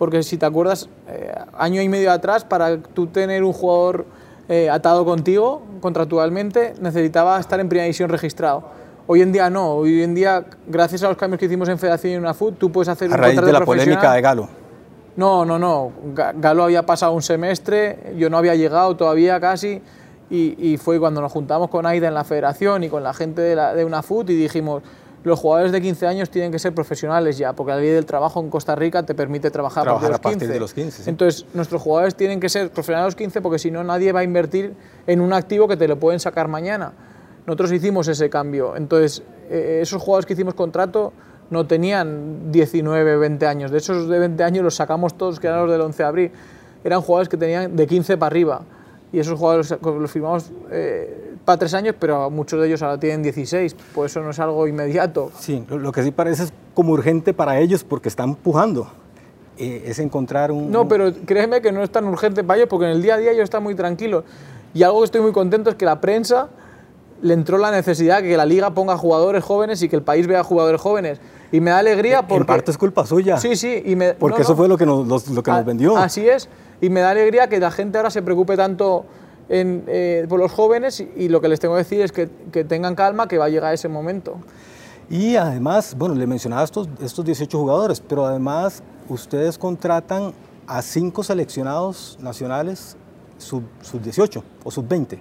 porque 0.00 0.22
si 0.22 0.38
te 0.38 0.46
acuerdas, 0.46 0.88
eh, 1.08 1.30
año 1.58 1.82
y 1.82 1.88
medio 1.90 2.10
atrás, 2.10 2.42
para 2.42 2.78
tú 2.78 3.08
tener 3.08 3.44
un 3.44 3.52
jugador 3.52 4.06
eh, 4.48 4.70
atado 4.70 5.04
contigo 5.04 5.60
contractualmente, 5.82 6.72
necesitaba 6.80 7.38
estar 7.38 7.60
en 7.60 7.68
primera 7.68 7.84
división 7.84 8.08
registrado. 8.08 8.64
Hoy 9.06 9.20
en 9.20 9.30
día 9.30 9.50
no, 9.50 9.74
hoy 9.74 10.02
en 10.02 10.14
día, 10.14 10.46
gracias 10.66 11.02
a 11.02 11.08
los 11.08 11.18
cambios 11.18 11.38
que 11.38 11.44
hicimos 11.44 11.68
en 11.68 11.78
Federación 11.78 12.12
y 12.12 12.14
en 12.14 12.22
UNAFUT, 12.22 12.56
tú 12.56 12.72
puedes 12.72 12.88
hacer 12.88 13.12
a 13.12 13.16
raíz 13.18 13.38
de 13.42 13.52
la 13.52 13.62
polémica 13.62 14.14
de 14.14 14.22
Galo. 14.22 14.48
No, 15.16 15.44
no, 15.44 15.58
no. 15.58 15.92
Galo 16.14 16.64
había 16.64 16.86
pasado 16.86 17.12
un 17.12 17.20
semestre, 17.20 18.14
yo 18.16 18.30
no 18.30 18.38
había 18.38 18.54
llegado 18.54 18.96
todavía 18.96 19.38
casi, 19.38 19.82
y, 20.30 20.78
fue 20.78 20.98
cuando 20.98 21.20
nos 21.20 21.30
juntamos 21.30 21.68
con 21.68 21.84
Aida 21.84 22.08
en 22.08 22.14
la 22.14 22.24
federación 22.24 22.84
y 22.84 22.88
con 22.88 23.02
la 23.02 23.12
gente 23.12 23.42
de, 23.42 23.54
la, 23.54 23.74
de 23.74 23.82
y 23.82 24.34
dijimos, 24.34 24.82
los 25.22 25.38
jugadores 25.38 25.72
de 25.72 25.82
15 25.82 26.06
años 26.06 26.30
tienen 26.30 26.50
que 26.50 26.58
ser 26.58 26.74
profesionales 26.74 27.36
ya, 27.36 27.52
porque 27.52 27.72
la 27.72 27.78
ley 27.78 27.90
del 27.90 28.06
trabajo 28.06 28.40
en 28.40 28.48
Costa 28.48 28.74
Rica 28.74 29.02
te 29.02 29.14
permite 29.14 29.50
trabajar, 29.50 29.88
a 29.88 29.98
partir 30.18 30.48
de 30.48 30.60
los 30.60 30.72
15. 30.72 31.10
Entonces, 31.10 31.44
nuestros 31.52 31.82
jugadores 31.82 32.14
tienen 32.14 32.40
que 32.40 32.48
ser 32.48 32.70
profesionales 32.70 33.04
a 33.04 33.08
los 33.08 33.16
15 33.16 33.40
porque 33.42 33.58
si 33.58 33.70
no, 33.70 33.84
nadie 33.84 34.12
va 34.12 34.20
a 34.20 34.24
invertir 34.24 34.74
en 35.06 35.20
un 35.20 35.32
activo 35.32 35.68
que 35.68 35.76
te 35.76 35.86
lo 35.88 35.98
pueden 35.98 36.20
sacar 36.20 36.48
mañana. 36.48 36.92
Nosotros 37.46 37.72
hicimos 37.72 38.08
ese 38.08 38.30
cambio. 38.30 38.76
Entonces, 38.76 39.22
eh, 39.50 39.80
esos 39.82 40.00
jugadores 40.00 40.26
que 40.26 40.32
hicimos 40.32 40.54
contrato 40.54 41.12
no 41.50 41.66
tenían 41.66 42.50
19, 42.50 43.16
20 43.16 43.46
años. 43.46 43.70
De 43.70 43.78
esos 43.78 44.08
de 44.08 44.18
20 44.18 44.42
años 44.42 44.64
los 44.64 44.76
sacamos 44.76 45.18
todos, 45.18 45.40
que 45.40 45.48
eran 45.48 45.62
los 45.62 45.70
del 45.70 45.80
11 45.80 46.02
de 46.02 46.08
abril. 46.08 46.32
Eran 46.82 47.02
jugadores 47.02 47.28
que 47.28 47.36
tenían 47.36 47.76
de 47.76 47.86
15 47.86 48.16
para 48.16 48.28
arriba. 48.28 48.62
Y 49.12 49.18
esos 49.18 49.38
jugadores 49.38 49.76
los 49.82 50.10
firmamos 50.10 50.50
eh, 50.70 51.29
para 51.50 51.58
tres 51.58 51.74
años, 51.74 51.96
pero 51.98 52.30
muchos 52.30 52.60
de 52.60 52.68
ellos 52.68 52.80
ahora 52.80 53.00
tienen 53.00 53.24
16, 53.24 53.74
por 53.92 54.06
eso 54.06 54.20
no 54.20 54.30
es 54.30 54.38
algo 54.38 54.68
inmediato. 54.68 55.32
Sí, 55.36 55.64
lo, 55.68 55.90
que 55.90 56.04
sí 56.04 56.12
parece 56.12 56.44
es 56.44 56.52
como 56.74 56.92
urgente 56.92 57.34
para 57.34 57.58
ellos 57.58 57.82
porque 57.82 58.08
están 58.08 58.28
empujando. 58.28 58.86
Eh, 59.58 59.82
es 59.86 59.98
encontrar 59.98 60.52
un... 60.52 60.70
No, 60.70 60.86
pero 60.86 61.12
créeme 61.26 61.60
que 61.60 61.72
no 61.72 61.82
es 61.82 61.90
tan 61.90 62.04
urgente 62.04 62.44
para 62.44 62.58
ellos 62.58 62.68
porque 62.68 62.86
en 62.86 62.92
el 62.92 63.02
día 63.02 63.14
a 63.14 63.18
día 63.18 63.32
ellos 63.32 63.42
están 63.42 63.64
muy 63.64 63.74
tranquilos. 63.74 64.22
Y 64.74 64.84
algo 64.84 65.00
que 65.00 65.06
estoy 65.06 65.22
muy 65.22 65.32
contento 65.32 65.70
es 65.70 65.74
que 65.74 65.84
la 65.84 66.00
prensa 66.00 66.50
le 67.20 67.34
entró 67.34 67.58
la 67.58 67.72
necesidad 67.72 68.22
de 68.22 68.28
que 68.28 68.36
la 68.36 68.46
liga 68.46 68.70
ponga 68.70 68.96
jugadores 68.96 69.42
jóvenes 69.42 69.82
y 69.82 69.88
que 69.88 69.96
el 69.96 70.02
país 70.02 70.28
vea 70.28 70.44
jugadores 70.44 70.80
jóvenes. 70.80 71.18
Y 71.50 71.58
me 71.58 71.72
da 71.72 71.78
alegría 71.78 72.28
porque... 72.28 72.42
En 72.42 72.46
parte 72.46 72.70
es 72.70 72.78
culpa 72.78 73.04
suya. 73.04 73.38
Sí, 73.38 73.56
sí. 73.56 73.82
Y 73.86 73.96
me... 73.96 74.14
Porque 74.14 74.42
eso 74.42 74.54
fue 74.54 74.68
lo 74.68 74.78
que, 74.78 74.86
nos, 74.86 75.28
lo 75.28 75.42
que 75.42 75.50
nos 75.50 75.64
vendió. 75.64 75.96
Así 75.96 76.28
es. 76.28 76.48
Y 76.80 76.90
me 76.90 77.00
da 77.00 77.10
alegría 77.10 77.48
que 77.48 77.58
la 77.58 77.72
gente 77.72 77.98
ahora 77.98 78.10
se 78.10 78.22
preocupe 78.22 78.56
tanto 78.56 79.04
eh, 79.52 80.26
por 80.28 80.38
los 80.38 80.52
jóvenes 80.52 81.00
y, 81.00 81.28
lo 81.28 81.40
que 81.40 81.48
les 81.48 81.58
tengo 81.58 81.74
que 81.74 81.78
decir 81.78 82.00
es 82.00 82.12
que, 82.12 82.26
tengan 82.64 82.94
calma, 82.94 83.26
que 83.26 83.36
va 83.36 83.46
a 83.46 83.48
llegar 83.48 83.74
ese 83.74 83.88
momento. 83.88 84.36
Y 85.08 85.34
además, 85.34 85.96
bueno, 85.98 86.14
le 86.14 86.26
mencionaba 86.26 86.62
estos, 86.62 86.88
estos 87.02 87.24
18 87.24 87.58
jugadores, 87.58 88.00
pero 88.00 88.26
además 88.26 88.82
ustedes 89.08 89.58
contratan 89.58 90.32
a 90.68 90.82
cinco 90.82 91.24
seleccionados 91.24 92.16
nacionales 92.20 92.96
sub, 93.38 93.64
sub 93.82 94.00
18 94.00 94.44
o 94.62 94.70
sub 94.70 94.86
20. 94.86 95.18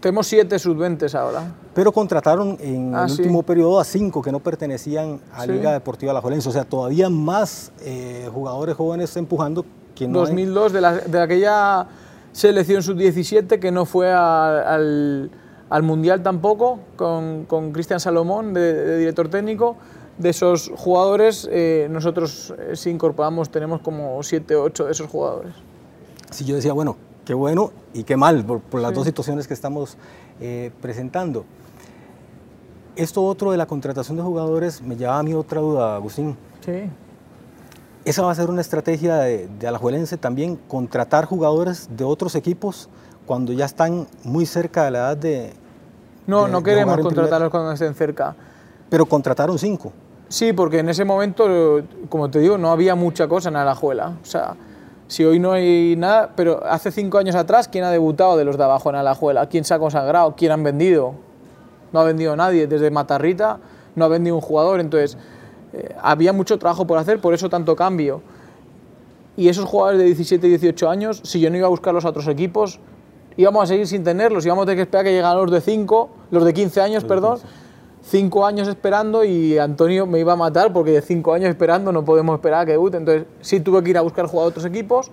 Tenemos 0.00 0.26
siete 0.26 0.58
sub-20 0.58 1.14
ahora. 1.14 1.54
Pero 1.74 1.92
contrataron 1.92 2.56
en 2.58 2.94
ah, 2.94 3.04
el 3.04 3.12
último 3.12 3.42
periodo 3.42 3.78
a 3.78 3.84
cinco 3.84 4.22
que 4.22 4.32
no 4.32 4.40
pertenecían 4.40 5.20
a 5.32 5.46
Liga 5.46 5.72
Deportiva 5.72 6.12
La 6.12 6.22
Jolense. 6.22 6.48
O 6.48 6.52
sea, 6.52 6.64
todavía 6.64 7.10
más 7.10 7.70
eh, 7.82 8.28
jugadores 8.32 8.74
jóvenes 8.76 9.14
empujando 9.16 9.64
que 9.94 10.08
no 10.08 10.20
2002, 10.20 10.72
de, 10.72 10.80
la, 10.80 10.92
de 10.94 11.20
aquella 11.20 11.86
selección 12.34 12.82
sub-17 12.82 13.58
que 13.58 13.70
no 13.70 13.86
fue 13.86 14.12
al, 14.12 15.30
al, 15.70 15.82
Mundial 15.82 16.22
tampoco, 16.22 16.80
con, 16.96 17.46
con 17.46 17.72
Cristian 17.72 18.00
Salomón, 18.00 18.52
de, 18.52 18.98
director 18.98 19.28
técnico. 19.28 19.76
De 20.18 20.30
esos 20.30 20.70
jugadores, 20.76 21.48
eh, 21.50 21.88
nosotros 21.90 22.54
eh, 22.56 22.76
si 22.76 22.90
incorporamos, 22.90 23.50
tenemos 23.50 23.80
como 23.80 24.22
7 24.22 24.54
o 24.54 24.62
8 24.64 24.84
de 24.84 24.92
esos 24.92 25.10
jugadores. 25.10 25.54
Si 26.30 26.44
yo 26.44 26.54
decía, 26.54 26.72
bueno, 26.72 26.96
qué 27.24 27.34
bueno 27.34 27.72
y 27.92 28.04
qué 28.04 28.16
mal 28.16 28.44
por, 28.44 28.60
por 28.60 28.80
las 28.80 28.94
dos 28.94 29.06
situaciones 29.06 29.48
que 29.48 29.54
estamos 29.54 29.96
eh, 30.40 30.70
presentando. 30.80 31.44
Esto 32.94 33.24
otro 33.24 33.50
de 33.50 33.56
la 33.56 33.66
contratación 33.66 34.16
de 34.16 34.22
jugadores 34.22 34.82
me 34.82 34.96
lleva 34.96 35.18
a 35.18 35.22
mí 35.24 35.34
otra 35.34 35.60
duda, 35.60 35.96
Agustín. 35.96 36.36
Sí. 36.64 36.84
Esa 38.04 38.22
va 38.22 38.32
a 38.32 38.34
ser 38.34 38.50
una 38.50 38.60
estrategia 38.60 39.16
de, 39.16 39.48
de 39.58 39.66
Alajuelense 39.66 40.18
también, 40.18 40.56
contratar 40.68 41.24
jugadores 41.24 41.88
de 41.96 42.04
otros 42.04 42.34
equipos 42.34 42.88
cuando 43.26 43.52
ya 43.52 43.64
están 43.64 44.06
muy 44.22 44.44
cerca 44.46 44.84
de 44.84 44.90
la 44.90 44.98
edad 44.98 45.16
de... 45.16 45.54
No, 46.26 46.48
no 46.48 46.62
queremos 46.62 46.98
contratarlos 46.98 47.50
cuando 47.50 47.72
estén 47.72 47.94
cerca. 47.94 48.34
Pero 48.90 49.06
contrataron 49.06 49.58
cinco. 49.58 49.92
Sí, 50.28 50.52
porque 50.52 50.78
en 50.78 50.88
ese 50.88 51.04
momento, 51.04 51.46
como 52.08 52.30
te 52.30 52.38
digo, 52.38 52.58
no 52.58 52.70
había 52.70 52.94
mucha 52.94 53.28
cosa 53.28 53.48
en 53.48 53.56
Alajuela. 53.56 54.16
O 54.22 54.24
sea, 54.26 54.54
si 55.06 55.24
hoy 55.24 55.38
no 55.38 55.52
hay 55.52 55.96
nada, 55.96 56.30
pero 56.34 56.64
hace 56.64 56.90
cinco 56.90 57.18
años 57.18 57.34
atrás, 57.34 57.68
¿quién 57.68 57.84
ha 57.84 57.90
debutado 57.90 58.36
de 58.36 58.44
los 58.44 58.56
de 58.56 58.64
abajo 58.64 58.88
en 58.90 58.96
Alajuela? 58.96 59.48
¿Quién 59.48 59.64
se 59.64 59.74
ha 59.74 59.78
consagrado? 59.78 60.34
¿Quién 60.36 60.52
han 60.52 60.62
vendido? 60.62 61.14
No 61.92 62.00
ha 62.00 62.04
vendido 62.04 62.36
nadie. 62.36 62.66
Desde 62.66 62.90
Matarrita 62.90 63.58
no 63.94 64.04
ha 64.04 64.08
vendido 64.08 64.36
un 64.36 64.42
jugador. 64.42 64.80
Entonces 64.80 65.18
eh, 65.74 65.94
había 66.00 66.32
mucho 66.32 66.58
trabajo 66.58 66.86
por 66.86 66.98
hacer, 66.98 67.20
por 67.20 67.34
eso 67.34 67.48
tanto 67.48 67.74
cambio. 67.74 68.22
Y 69.36 69.48
esos 69.48 69.64
jugadores 69.64 69.98
de 69.98 70.06
17 70.06 70.46
y 70.46 70.50
18 70.50 70.88
años, 70.88 71.20
si 71.24 71.40
yo 71.40 71.50
no 71.50 71.56
iba 71.56 71.66
a 71.66 71.70
buscar 71.70 71.92
los 71.92 72.04
otros 72.04 72.28
equipos, 72.28 72.78
íbamos 73.36 73.64
a 73.64 73.66
seguir 73.66 73.86
sin 73.88 74.04
tenerlos, 74.04 74.46
íbamos 74.46 74.62
a 74.62 74.66
tener 74.66 74.76
que 74.76 74.82
esperar 74.82 75.04
que 75.04 75.12
llegaran 75.12 75.38
los 75.38 75.50
de 75.50 75.60
5, 75.60 76.10
los 76.30 76.44
de 76.44 76.54
15 76.54 76.80
años, 76.80 77.04
perdón, 77.04 77.38
5 78.02 78.46
años 78.46 78.68
esperando 78.68 79.24
y 79.24 79.58
Antonio 79.58 80.06
me 80.06 80.20
iba 80.20 80.34
a 80.34 80.36
matar 80.36 80.72
porque 80.72 80.92
de 80.92 81.02
5 81.02 81.32
años 81.32 81.48
esperando 81.48 81.90
no 81.90 82.04
podemos 82.04 82.34
esperar 82.34 82.60
a 82.60 82.66
que 82.66 82.72
debute. 82.72 82.98
Entonces 82.98 83.26
sí 83.40 83.60
tuve 83.60 83.82
que 83.82 83.90
ir 83.90 83.98
a 83.98 84.02
buscar 84.02 84.26
jugadores 84.26 84.54
de 84.54 84.60
otros 84.60 84.72
equipos 84.72 85.10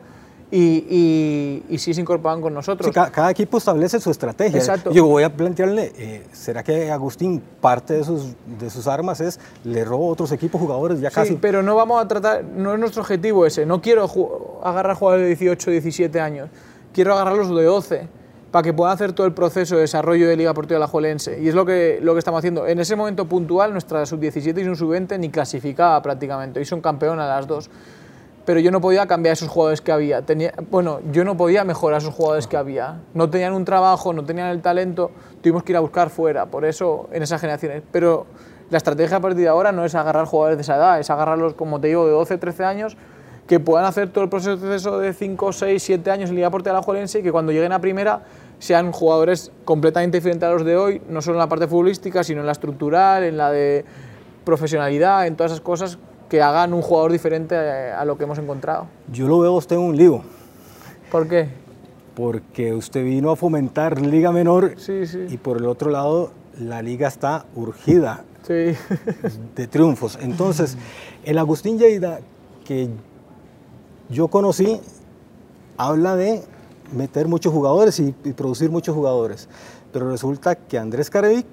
y, 0.51 1.63
y, 1.69 1.77
sí 1.77 1.93
se 1.93 2.01
incorporan 2.01 2.41
con 2.41 2.53
nosotros. 2.53 2.93
cada, 2.93 3.31
equipo 3.31 3.57
establece 3.57 4.01
su 4.01 4.11
estrategia. 4.11 4.59
Exacto. 4.59 4.91
Yo 4.91 5.05
voy 5.05 5.23
a 5.23 5.33
plantearle, 5.33 5.93
eh, 5.97 6.27
¿será 6.33 6.61
que 6.61 6.91
Agustín 6.91 7.41
parte 7.61 7.93
de 7.93 8.03
sus, 8.03 8.33
de 8.59 8.69
sus 8.69 8.85
armas 8.87 9.21
es 9.21 9.39
le 9.63 9.85
robo 9.85 10.09
a 10.09 10.11
otros 10.11 10.31
equipos 10.33 10.59
jugadores 10.59 10.99
ya 10.99 11.09
casi? 11.09 11.29
Sí, 11.29 11.39
pero 11.41 11.63
no 11.63 11.75
vamos 11.75 12.03
a 12.03 12.07
tratar, 12.07 12.43
no 12.43 12.73
es 12.73 12.79
nuestro 12.79 13.01
objetivo 13.01 13.45
ese, 13.45 13.65
no 13.65 13.81
quiero 13.81 14.59
agarrar 14.63 14.97
jugadores 14.97 15.23
de 15.23 15.35
18, 15.35 15.71
17 15.71 16.19
años, 16.19 16.49
quiero 16.93 17.13
agarrarlos 17.13 17.55
de 17.55 17.63
12 17.63 18.07
para 18.51 18.63
que 18.63 18.73
puedan 18.73 18.93
hacer 18.93 19.13
todo 19.13 19.25
el 19.25 19.33
proceso 19.33 19.75
de 19.75 19.81
desarrollo 19.81 20.27
de 20.27 20.35
Liga 20.35 20.49
Deportiva 20.49 20.77
La 20.77 20.87
Jolense. 20.87 21.41
Y 21.41 21.47
es 21.47 21.55
lo 21.55 21.65
que, 21.65 21.99
lo 22.01 22.11
que 22.11 22.19
estamos 22.19 22.39
haciendo. 22.39 22.67
En 22.67 22.79
ese 22.79 22.97
momento 22.97 23.23
puntual, 23.23 23.71
nuestra 23.71 24.05
sub-17 24.05 24.61
y 24.61 24.67
un 24.67 24.75
sub-20 24.75 25.17
ni 25.17 25.29
clasificaba 25.29 26.01
prácticamente, 26.01 26.59
y 26.59 26.65
son 26.65 26.81
campeonas 26.81 27.29
las 27.29 27.47
dos 27.47 27.69
pero 28.51 28.59
yo 28.59 28.69
no 28.69 28.81
podía 28.81 29.07
cambiar 29.07 29.31
esos 29.31 29.47
jugadores 29.47 29.79
que 29.79 29.93
había. 29.93 30.23
Tenía, 30.23 30.53
bueno, 30.69 30.99
yo 31.13 31.23
no 31.23 31.37
podía 31.37 31.63
mejorar 31.63 32.01
esos 32.01 32.13
jugadores 32.13 32.47
que 32.47 32.57
había. 32.57 32.99
No 33.13 33.29
tenían 33.29 33.53
un 33.53 33.63
trabajo, 33.63 34.11
no 34.11 34.25
tenían 34.25 34.49
el 34.49 34.61
talento, 34.61 35.11
tuvimos 35.39 35.63
que 35.63 35.71
ir 35.71 35.77
a 35.77 35.79
buscar 35.79 36.09
fuera, 36.09 36.47
por 36.47 36.65
eso 36.65 37.07
en 37.13 37.23
esas 37.23 37.39
generaciones. 37.39 37.81
Pero 37.93 38.25
la 38.69 38.75
estrategia 38.75 39.15
a 39.15 39.19
partir 39.21 39.43
de 39.43 39.47
ahora 39.47 39.71
no 39.71 39.85
es 39.85 39.95
agarrar 39.95 40.25
jugadores 40.25 40.57
de 40.57 40.63
esa 40.63 40.75
edad, 40.75 40.99
es 40.99 41.09
agarrarlos, 41.09 41.53
como 41.53 41.79
te 41.79 41.87
digo, 41.87 42.05
de 42.05 42.11
12, 42.11 42.39
13 42.39 42.65
años, 42.65 42.97
que 43.47 43.61
puedan 43.61 43.85
hacer 43.85 44.09
todo 44.09 44.25
el 44.25 44.29
proceso 44.29 44.99
de 44.99 45.13
5, 45.13 45.53
6, 45.53 45.81
7 45.81 46.11
años 46.11 46.29
en 46.29 46.35
Liga 46.35 46.49
Porte 46.49 46.71
de 46.71 46.73
la 46.73 46.81
Juelense 46.81 47.19
y 47.19 47.23
que 47.23 47.31
cuando 47.31 47.53
lleguen 47.53 47.71
a 47.71 47.79
primera 47.79 48.23
sean 48.59 48.91
jugadores 48.91 49.53
completamente 49.63 50.17
diferentes 50.17 50.45
a 50.45 50.51
los 50.51 50.65
de 50.65 50.75
hoy, 50.75 51.01
no 51.07 51.21
solo 51.21 51.35
en 51.35 51.39
la 51.39 51.47
parte 51.47 51.67
futbolística, 51.67 52.21
sino 52.21 52.41
en 52.41 52.47
la 52.47 52.51
estructural, 52.51 53.23
en 53.23 53.37
la 53.37 53.49
de 53.49 53.85
profesionalidad, 54.43 55.25
en 55.25 55.37
todas 55.37 55.53
esas 55.53 55.61
cosas 55.61 55.97
que 56.31 56.41
hagan 56.41 56.73
un 56.73 56.81
jugador 56.81 57.11
diferente 57.11 57.57
a, 57.57 58.05
lo 58.05 58.17
que 58.17 58.23
hemos 58.23 58.37
encontrado. 58.37 58.87
Yo 59.11 59.27
lo 59.27 59.39
veo 59.39 59.51
usted 59.51 59.75
en 59.75 59.81
un 59.81 59.97
lío. 59.97 60.21
¿Por 61.11 61.27
qué? 61.27 61.49
Porque 62.15 62.73
usted 62.73 63.03
vino 63.03 63.31
a 63.31 63.35
fomentar 63.35 63.99
Liga 63.99 64.31
Menor 64.31 64.75
sí, 64.77 65.05
sí. 65.05 65.25
y 65.27 65.35
por 65.35 65.57
el 65.57 65.65
otro 65.65 65.91
lado 65.91 66.31
la 66.57 66.81
liga 66.81 67.09
está 67.09 67.43
urgida 67.53 68.23
sí. 68.43 68.53
de 69.57 69.67
triunfos. 69.67 70.17
Entonces, 70.21 70.77
el 71.25 71.37
Agustín 71.37 71.77
Lleida 71.77 72.21
que 72.63 72.87
yo 74.09 74.29
conocí 74.29 74.79
habla 75.75 76.15
de 76.15 76.43
meter 76.93 77.27
muchos 77.27 77.51
jugadores 77.51 77.99
y, 77.99 78.15
y 78.23 78.31
producir 78.31 78.71
muchos 78.71 78.95
jugadores, 78.95 79.49
pero 79.91 80.09
resulta 80.09 80.55
que 80.55 80.77
Andrés 80.77 81.09
Carevic 81.09 81.45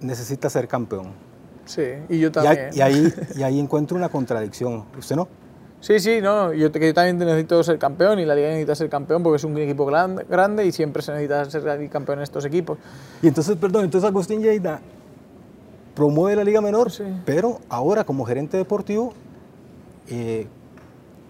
necesita 0.00 0.48
ser 0.48 0.68
campeón. 0.68 1.21
Sí, 1.64 1.82
y 2.08 2.18
yo 2.18 2.32
también. 2.32 2.70
Y, 2.72 2.80
ahí, 2.80 3.12
y 3.36 3.42
ahí 3.42 3.58
encuentro 3.58 3.96
una 3.96 4.08
contradicción. 4.08 4.84
¿Usted 4.98 5.16
no? 5.16 5.28
Sí, 5.82 5.98
sí, 5.98 6.20
no, 6.20 6.52
yo, 6.52 6.70
yo, 6.70 6.94
también 6.94 7.18
necesito 7.18 7.60
ser 7.64 7.76
campeón 7.76 8.20
y 8.20 8.24
la 8.24 8.36
liga 8.36 8.48
necesita 8.50 8.76
ser 8.76 8.88
campeón 8.88 9.24
porque 9.24 9.38
es 9.38 9.44
un 9.44 9.58
equipo 9.58 9.84
grande, 9.84 10.24
grande 10.30 10.64
y 10.64 10.70
siempre 10.70 11.02
se 11.02 11.10
necesita 11.10 11.44
ser 11.50 11.90
campeón 11.90 12.20
en 12.20 12.22
estos 12.22 12.44
equipos. 12.44 12.78
Y 13.20 13.26
entonces, 13.26 13.56
perdón, 13.56 13.84
entonces 13.84 14.08
Agustín 14.08 14.40
Lleida 14.40 14.80
promueve 15.96 16.36
la 16.36 16.44
liga 16.44 16.60
menor, 16.60 16.88
pero 17.24 17.58
ahora 17.68 18.04
como 18.04 18.24
gerente 18.24 18.56
deportivo 18.56 19.12
eh, 20.08 20.46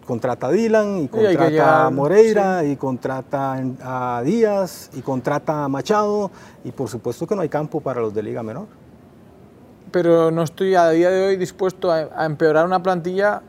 contrata 0.05 0.49
a 0.49 0.51
Dylan 0.51 0.99
y 0.99 1.09
contrata 1.09 1.87
a 1.87 1.91
Moreira 1.91 2.63
y 2.65 2.77
contrata 2.77 3.59
a 3.83 4.23
Díaz 4.23 4.91
y 4.93 5.01
contrata 5.01 5.65
a 5.65 5.69
Machado 5.69 6.31
y 6.63 6.73
por 6.73 6.91
supuesto 6.91 7.27
que 7.27 7.35
no 7.35 7.41
hay 7.41 7.49
campo 7.49 7.81
para 7.81 8.03
los 8.03 8.13
de 8.13 8.23
liga 8.23 8.43
menor 8.43 8.67
pero 9.93 10.31
no 10.31 10.43
estoy 10.43 10.75
a 10.75 10.89
día 10.91 11.11
de 11.11 11.29
hoy 11.29 11.37
dispuesto 11.37 11.93
a, 11.93 12.25
empeorar 12.25 12.67
una 12.67 12.83
plantilla 12.83 13.43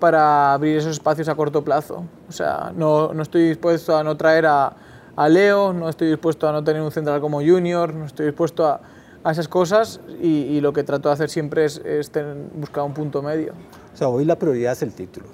para 0.00 0.54
abrir 0.54 0.78
esos 0.78 0.92
espacios 0.92 1.28
a 1.28 1.34
corto 1.34 1.62
plazo. 1.62 2.04
O 2.28 2.32
sea, 2.32 2.72
no, 2.74 3.12
no 3.12 3.22
estoy 3.22 3.48
dispuesto 3.48 3.96
a 3.96 4.02
no 4.02 4.16
traer 4.16 4.46
a, 4.46 4.72
a, 5.14 5.28
Leo, 5.28 5.72
no 5.72 5.88
estoy 5.88 6.08
dispuesto 6.08 6.48
a 6.48 6.52
no 6.52 6.64
tener 6.64 6.82
un 6.82 6.90
central 6.90 7.20
como 7.20 7.40
Junior, 7.42 7.94
no 7.94 8.06
estoy 8.06 8.26
dispuesto 8.26 8.66
a, 8.66 8.80
a 9.22 9.32
esas 9.32 9.48
cosas 9.48 10.00
y, 10.20 10.60
lo 10.60 10.72
que 10.72 10.82
trato 10.82 11.08
de 11.08 11.14
hacer 11.14 11.28
siempre 11.28 11.64
es, 11.64 11.78
es 11.84 12.10
buscar 12.54 12.84
un 12.84 12.94
punto 12.94 13.22
medio. 13.22 13.52
O 13.92 13.96
sea, 13.96 14.08
hoy 14.08 14.24
la 14.24 14.36
prioridad 14.36 14.72
es 14.72 14.82
el 14.82 14.92
título. 14.92 15.26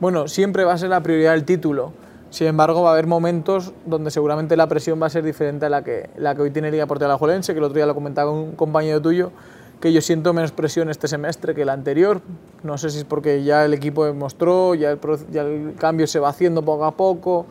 Bueno, 0.00 0.28
siempre 0.28 0.64
va 0.64 0.74
a 0.74 0.78
ser 0.78 0.90
la 0.90 1.02
prioridad 1.02 1.34
el 1.34 1.44
título. 1.44 1.92
Sin 2.30 2.46
embargo, 2.46 2.82
va 2.82 2.90
a 2.90 2.92
haber 2.92 3.06
momentos 3.06 3.72
donde 3.86 4.10
seguramente 4.10 4.56
la 4.56 4.68
presión 4.68 5.00
va 5.02 5.06
a 5.06 5.10
ser 5.10 5.24
diferente 5.24 5.66
a 5.66 5.68
la 5.68 5.82
que, 5.82 6.10
la 6.16 6.34
que 6.34 6.42
hoy 6.42 6.50
tiene 6.50 6.70
Liga 6.70 6.86
Portugal 6.86 7.10
Alajuelense, 7.10 7.52
que 7.52 7.58
el 7.58 7.64
otro 7.64 7.74
día 7.74 7.86
lo 7.86 7.94
comentaba 7.94 8.30
un 8.30 8.52
compañero 8.52 9.02
tuyo, 9.02 9.32
que 9.80 9.92
yo 9.92 10.02
siento 10.02 10.32
menos 10.32 10.52
presión 10.52 10.90
este 10.90 11.08
semestre 11.08 11.54
que 11.54 11.62
el 11.62 11.70
anterior. 11.70 12.20
No 12.62 12.76
sé 12.76 12.90
si 12.90 12.98
es 12.98 13.04
porque 13.04 13.42
ya 13.42 13.64
el 13.64 13.72
equipo 13.72 14.04
demostró, 14.04 14.74
ya 14.74 14.90
el, 14.90 15.00
ya 15.30 15.42
el 15.42 15.74
cambio 15.76 16.06
se 16.06 16.18
va 16.18 16.28
haciendo 16.28 16.62
poco 16.62 16.84
a 16.84 16.96
poco, 16.96 17.46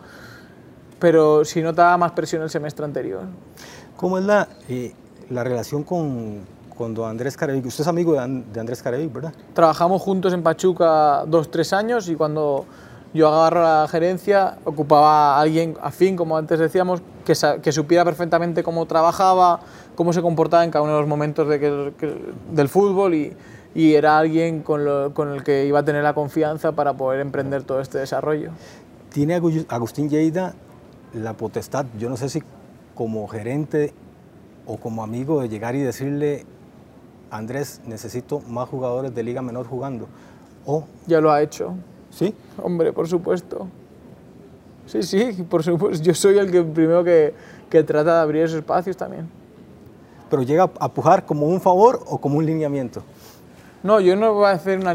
pero 1.00 1.43
si 1.43 1.62
nota 1.62 1.98
más 1.98 2.12
presión 2.12 2.43
el 2.43 2.50
semestre 2.50 2.86
anterior. 2.86 3.24
¿Cómo 3.98 4.17
es 4.19 4.25
la, 4.25 4.48
eh, 4.69 4.93
la 5.29 5.43
relación 5.43 5.83
con, 5.83 6.41
con 6.77 6.93
don 6.93 7.09
Andrés 7.09 7.36
Carevic? 7.36 7.65
Usted 7.65 7.81
es 7.81 7.88
amigo 7.88 8.13
de, 8.13 8.19
Andrés 8.59 8.83
Carevic, 8.83 9.12
¿verdad? 9.12 9.33
Trabajamos 9.53 10.01
juntos 10.01 10.31
en 10.33 10.43
Pachuca 10.43 11.25
dos, 11.25 11.50
tres 11.50 11.74
años 11.74 12.07
y 12.09 12.15
cuando 12.15 12.65
yo 13.12 13.27
agarro 13.27 13.63
la 13.63 13.88
gerencia 13.89 14.59
ocupaba 14.65 15.36
a 15.38 15.41
alguien 15.41 15.75
afín, 15.81 16.15
como 16.15 16.38
antes 16.38 16.59
decíamos, 16.59 17.01
que, 17.25 17.33
que 17.62 17.71
supiera 17.71 18.05
perfectamente 18.05 18.62
cómo 18.62 18.86
trabajaba, 18.86 19.62
cómo 20.00 20.13
se 20.13 20.22
comportaba 20.22 20.63
en 20.63 20.72
cada 20.72 20.82
uno 20.84 20.94
de 20.94 21.00
los 21.01 21.10
momentos 21.10 21.46
de 21.50 21.60
que, 21.60 22.15
del 22.53 22.70
fútbol 22.70 23.15
y, 23.15 23.34
y 23.75 23.96
era 23.96 24.18
alguien 24.18 24.62
con, 24.62 25.12
con, 25.12 25.34
el 25.34 25.44
que 25.44 25.65
iba 25.65 25.79
a 25.79 25.84
tener 25.84 26.03
la 26.03 26.13
confianza 26.13 26.72
para 26.72 26.94
poder 26.94 27.20
emprender 27.20 27.63
todo 27.63 27.82
este 27.82 27.98
desarrollo. 27.98 28.51
¿Tiene 29.12 29.36
Agustín 29.68 30.10
Lleida 30.10 30.53
la 31.13 31.34
potestad, 31.34 31.86
yo 32.00 32.10
no 32.10 32.15
sé 32.15 32.29
si 32.29 32.41
como 32.96 33.27
gerente 33.27 33.91
o 34.65 34.77
como 34.77 35.03
amigo, 35.03 35.41
de 35.41 35.50
llegar 35.50 35.75
y 35.75 35.82
decirle, 35.82 36.46
Andrés, 37.29 37.82
necesito 37.86 38.39
más 38.48 38.70
jugadores 38.70 39.13
de 39.13 39.22
Liga 39.22 39.41
Menor 39.41 39.68
jugando? 39.68 40.08
O, 40.65 40.86
ya 41.08 41.20
lo 41.20 41.29
ha 41.29 41.41
hecho. 41.41 41.74
¿Sí? 42.10 42.34
Hombre, 42.63 42.94
por 42.94 43.10
supuesto. 43.10 43.68
Sí, 44.86 45.03
sí, 45.03 45.46
por 45.50 45.62
supuesto. 45.62 46.01
Yo 46.01 46.13
soy 46.13 46.38
el 46.38 46.50
que 46.50 46.63
primero 46.63 47.03
que, 47.03 47.34
que 47.70 47.84
trata 47.84 48.15
de 48.15 48.22
abrir 48.22 48.44
esos 48.44 48.60
espacios 48.60 48.96
también 48.96 49.38
pero 50.29 50.43
llega 50.43 50.69
a 50.79 50.89
pujar 50.89 51.25
como 51.25 51.48
un 51.48 51.62
favor 51.62 52.03
o 52.07 52.19
como 52.19 52.38
un 52.38 52.45
lineamiento. 52.45 53.03
No, 53.81 54.00
yo 54.01 54.15
no 54.15 54.33
voy 54.33 54.45
a 54.45 54.51
hacer 54.51 54.77
una 54.79 54.91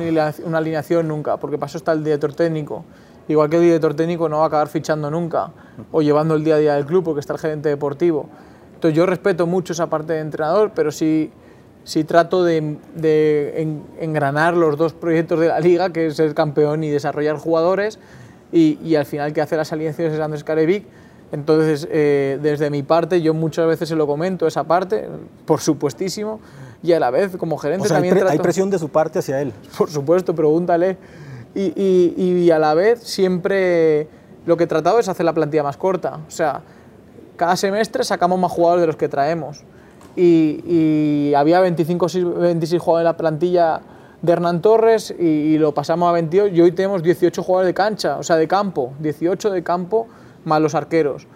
alineación, 0.58 1.08
nunca, 1.08 1.38
porque 1.38 1.56
para 1.56 1.68
eso 1.68 1.78
está 1.78 1.92
el 1.92 2.04
director 2.04 2.34
técnico. 2.34 2.84
Igual 3.28 3.48
que 3.48 3.56
el 3.56 3.62
director 3.62 3.94
técnico 3.94 4.28
no 4.28 4.38
va 4.38 4.44
a 4.44 4.46
acabar 4.48 4.68
fichando 4.68 5.10
nunca 5.10 5.50
o 5.90 6.02
llevando 6.02 6.34
el 6.34 6.44
día 6.44 6.56
a 6.56 6.58
día 6.58 6.74
del 6.74 6.84
club 6.84 7.02
porque 7.04 7.20
está 7.20 7.32
el 7.32 7.38
gerente 7.38 7.70
deportivo. 7.70 8.28
Entonces 8.74 8.94
yo 8.94 9.06
respeto 9.06 9.46
mucho 9.46 9.72
esa 9.72 9.88
parte 9.88 10.12
de 10.12 10.20
entrenador, 10.20 10.72
pero 10.74 10.92
sí, 10.92 11.30
sí 11.84 12.04
trato 12.04 12.44
de, 12.44 12.76
engranar 13.98 14.54
los 14.54 14.76
dos 14.76 14.92
proyectos 14.92 15.40
de 15.40 15.48
la 15.48 15.60
liga, 15.60 15.90
que 15.90 16.08
es 16.08 16.16
ser 16.16 16.34
campeón 16.34 16.84
y 16.84 16.90
desarrollar 16.90 17.36
jugadores, 17.36 17.98
y, 18.52 18.94
al 18.94 19.06
final 19.06 19.32
que 19.32 19.40
hace 19.40 19.56
las 19.56 19.72
alianzas 19.72 20.12
es 20.12 20.20
Andrés 20.20 20.44
Carevic, 20.44 20.84
entonces, 21.34 21.88
eh, 21.90 22.38
desde 22.40 22.70
mi 22.70 22.84
parte, 22.84 23.20
yo 23.20 23.34
muchas 23.34 23.66
veces 23.66 23.88
se 23.88 23.96
lo 23.96 24.06
comento, 24.06 24.46
esa 24.46 24.62
parte, 24.62 25.08
por 25.44 25.60
supuestísimo, 25.60 26.38
y 26.80 26.92
a 26.92 27.00
la 27.00 27.10
vez, 27.10 27.36
como 27.36 27.58
gerente, 27.58 27.88
también 27.88 28.16
hay, 28.16 28.22
hay 28.28 28.38
presión 28.38 28.70
de 28.70 28.78
su 28.78 28.88
parte 28.88 29.18
hacia 29.18 29.40
él. 29.40 29.52
Por 29.78 29.90
supuesto, 29.90 30.32
pregúntale. 30.34 30.96
Y, 31.52 31.72
y, 31.74 32.14
y, 32.16 32.50
a 32.52 32.60
la 32.60 32.74
vez, 32.74 33.00
siempre 33.00 34.06
lo 34.46 34.56
que 34.56 34.64
he 34.64 34.66
tratado 34.68 35.00
es 35.00 35.08
hacer 35.08 35.26
la 35.26 35.32
plantilla 35.32 35.64
más 35.64 35.76
corta. 35.76 36.20
O 36.28 36.30
sea, 36.30 36.60
cada 37.36 37.56
semestre 37.56 38.04
sacamos 38.04 38.38
más 38.38 38.52
jugadores 38.52 38.82
de 38.82 38.86
los 38.86 38.96
que 38.96 39.08
traemos. 39.08 39.64
Y, 40.14 41.32
había 41.34 41.58
25 41.58 42.06
26 42.38 42.80
jugadores 42.80 43.02
en 43.02 43.12
la 43.12 43.16
plantilla 43.16 43.80
de 44.22 44.32
Hernán 44.32 44.62
Torres 44.62 45.12
y, 45.18 45.58
lo 45.58 45.74
pasamos 45.74 46.08
a 46.08 46.12
28 46.12 46.54
y 46.54 46.60
hoy 46.60 46.70
tenemos 46.70 47.02
18 47.02 47.42
jugadores 47.42 47.70
de 47.70 47.74
cancha, 47.74 48.18
o 48.18 48.22
sea, 48.22 48.36
de 48.36 48.46
campo, 48.46 48.92
18 49.00 49.50
de 49.50 49.64
campo 49.64 50.06
más 50.44 50.60
los 50.60 50.74
arqueros. 50.74 51.26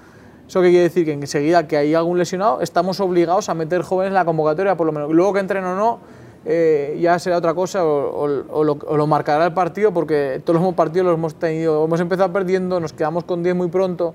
¿Eso 0.49 0.63
qué 0.63 0.71
quiere 0.71 0.85
decir? 0.85 1.05
Que 1.05 1.13
enseguida 1.13 1.67
que 1.67 1.77
hay 1.77 1.95
algún 1.95 2.17
lesionado, 2.17 2.63
estamos 2.63 3.01
obligados 3.01 3.51
a 3.51 3.55
meter 3.55 3.83
jóvenes 3.83 4.09
en 4.09 4.15
la 4.15 4.25
convocatoria, 4.25 4.77
por 4.77 4.87
lo 4.87 4.93
menos. 4.93 5.13
Luego 5.13 5.35
que 5.35 5.41
entren 5.41 5.63
o 5.65 5.77
no, 5.77 6.01
eh, 6.47 6.97
ya 7.01 7.19
será 7.19 7.37
otra 7.37 7.53
cosa 7.53 7.85
o, 7.85 8.27
lo, 8.27 9.07
marcará 9.07 9.45
el 9.45 9.53
partido, 9.53 9.93
porque 9.93 10.41
todos 10.43 10.61
los 10.61 10.75
partidos 10.75 11.07
los 11.07 11.15
hemos 11.17 11.35
tenido, 11.35 11.85
hemos 11.85 12.01
empezado 12.01 12.33
perdiendo, 12.33 12.81
nos 12.81 12.95
quedamos 12.95 13.25
con 13.25 13.43
10 13.43 13.57
muy 13.57 13.69
pronto, 13.69 14.15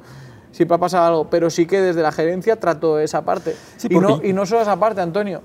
siempre 0.52 0.76
ha 0.76 0.80
pasado 0.80 1.06
algo, 1.06 1.30
pero 1.30 1.52
sí 1.52 1.68
que 1.68 1.80
desde 1.80 2.02
la 2.02 2.12
gerencia 2.12 2.60
trato 2.60 2.98
esa 2.98 3.24
parte. 3.24 3.56
y, 3.88 4.00
no, 4.00 4.20
y 4.24 4.34
no 4.34 4.48
solo 4.48 4.62
esa 4.62 4.78
parte, 4.78 5.02
Antonio. 5.02 5.42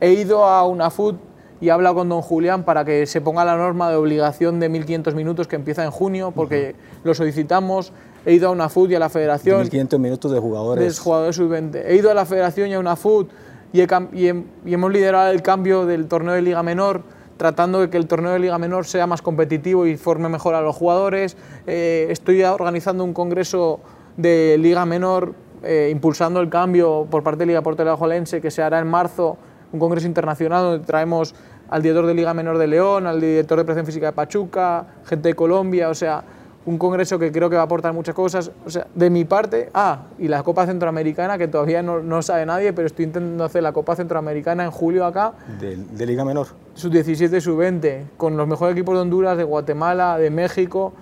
He 0.00 0.12
ido 0.12 0.46
a 0.46 0.66
una 0.66 0.90
food 0.90 1.16
y 1.60 1.68
he 1.68 1.70
hablado 1.70 1.96
con 1.96 2.08
don 2.08 2.22
Julián 2.22 2.64
para 2.64 2.86
que 2.86 3.06
se 3.06 3.20
ponga 3.20 3.44
la 3.44 3.56
norma 3.56 3.90
de 3.90 3.96
obligación 3.96 4.60
de 4.60 4.70
1.500 4.70 5.14
minutos 5.14 5.48
que 5.48 5.56
empieza 5.56 5.84
en 5.84 5.90
junio, 5.90 6.32
porque 6.34 6.74
lo 7.04 7.14
solicitamos 7.14 7.92
he 8.26 8.32
ido 8.32 8.48
a 8.48 8.50
una 8.50 8.68
FUT 8.68 8.90
y 8.90 8.94
a 8.94 8.98
la 8.98 9.08
federación. 9.08 9.66
1.500 9.66 9.98
minutos 9.98 10.32
de 10.32 10.38
jugadores. 10.38 10.96
De 10.96 11.02
jugadores 11.02 11.36
sub-20. 11.36 11.82
He 11.86 11.96
ido 11.96 12.10
a 12.10 12.14
la 12.14 12.24
federación 12.26 12.68
y 12.70 12.74
a 12.74 12.78
una 12.78 12.96
FUT 12.96 13.30
y, 13.72 13.80
y, 13.80 14.28
hemos 14.72 14.92
liderado 14.92 15.30
el 15.30 15.42
cambio 15.42 15.84
del 15.84 16.06
torneo 16.06 16.34
de 16.34 16.42
Liga 16.42 16.62
Menor 16.62 17.02
tratando 17.36 17.80
de 17.80 17.90
que 17.90 17.96
el 17.96 18.06
torneo 18.06 18.32
de 18.32 18.38
Liga 18.38 18.58
Menor 18.58 18.86
sea 18.86 19.06
más 19.06 19.20
competitivo 19.20 19.86
y 19.86 19.96
forme 19.96 20.28
mejor 20.28 20.54
a 20.54 20.60
los 20.60 20.76
jugadores. 20.76 21.36
Eh, 21.66 22.06
estoy 22.10 22.42
organizando 22.44 23.02
un 23.02 23.12
congreso 23.12 23.80
de 24.16 24.56
Liga 24.58 24.86
Menor 24.86 25.34
eh, 25.64 25.88
impulsando 25.90 26.40
el 26.40 26.48
cambio 26.48 27.06
por 27.10 27.22
parte 27.22 27.40
de 27.40 27.46
Liga 27.46 27.62
Portela 27.62 27.96
Jolense 27.96 28.40
que 28.40 28.50
se 28.50 28.62
hará 28.62 28.78
en 28.78 28.86
marzo, 28.86 29.36
un 29.72 29.80
congreso 29.80 30.06
internacional 30.06 30.62
donde 30.62 30.86
traemos 30.86 31.34
al 31.68 31.82
director 31.82 32.06
de 32.06 32.14
Liga 32.14 32.34
Menor 32.34 32.58
de 32.58 32.66
León, 32.66 33.06
al 33.06 33.20
director 33.20 33.58
de 33.58 33.64
Presión 33.64 33.86
Física 33.86 34.06
de 34.06 34.12
Pachuca, 34.12 34.86
gente 35.04 35.30
de 35.30 35.34
Colombia, 35.34 35.88
o 35.88 35.94
sea, 35.94 36.22
un 36.66 36.78
congreso 36.78 37.18
que 37.18 37.30
creo 37.30 37.50
que 37.50 37.56
va 37.56 37.62
a 37.62 37.64
aportar 37.64 37.92
muchas 37.92 38.14
cosas. 38.14 38.50
O 38.64 38.70
sea, 38.70 38.86
de 38.94 39.10
mi 39.10 39.24
parte, 39.24 39.70
ah, 39.74 40.04
y 40.18 40.28
la 40.28 40.42
Copa 40.42 40.66
Centroamericana, 40.66 41.36
que 41.36 41.48
todavía 41.48 41.82
no, 41.82 42.00
no 42.00 42.22
sabe 42.22 42.46
nadie, 42.46 42.72
pero 42.72 42.86
estoy 42.86 43.04
intentando 43.06 43.44
hacer 43.44 43.62
la 43.62 43.72
Copa 43.72 43.96
Centroamericana 43.96 44.64
en 44.64 44.70
julio 44.70 45.04
acá. 45.04 45.34
De, 45.60 46.06
Liga 46.06 46.24
Menor. 46.24 46.48
Sub 46.74 46.90
17 46.90 47.40
sub 47.40 47.56
20, 47.58 48.06
con 48.16 48.36
los 48.36 48.48
mejores 48.48 48.74
equipos 48.74 48.94
de 48.94 49.02
Honduras, 49.02 49.36
de 49.36 49.44
Guatemala, 49.44 50.18
de 50.18 50.30
México, 50.30 50.92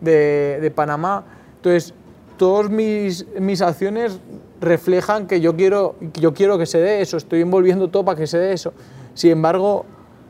de, 0.00 0.58
de 0.60 0.70
Panamá. 0.70 1.24
Entonces, 1.56 1.94
todas 2.36 2.70
mis, 2.70 3.26
mis 3.38 3.62
acciones 3.62 4.18
reflejan 4.60 5.26
que 5.26 5.40
yo 5.40 5.56
quiero, 5.56 5.96
yo 6.14 6.34
quiero 6.34 6.58
que 6.58 6.66
se 6.66 6.78
dé 6.78 7.00
eso, 7.00 7.16
estoy 7.16 7.42
envolviendo 7.42 7.88
todo 7.88 8.04
para 8.04 8.18
que 8.18 8.26
se 8.26 8.38
dé 8.38 8.52
eso. 8.52 8.72
Sin 9.14 9.30
embargo, 9.30 9.84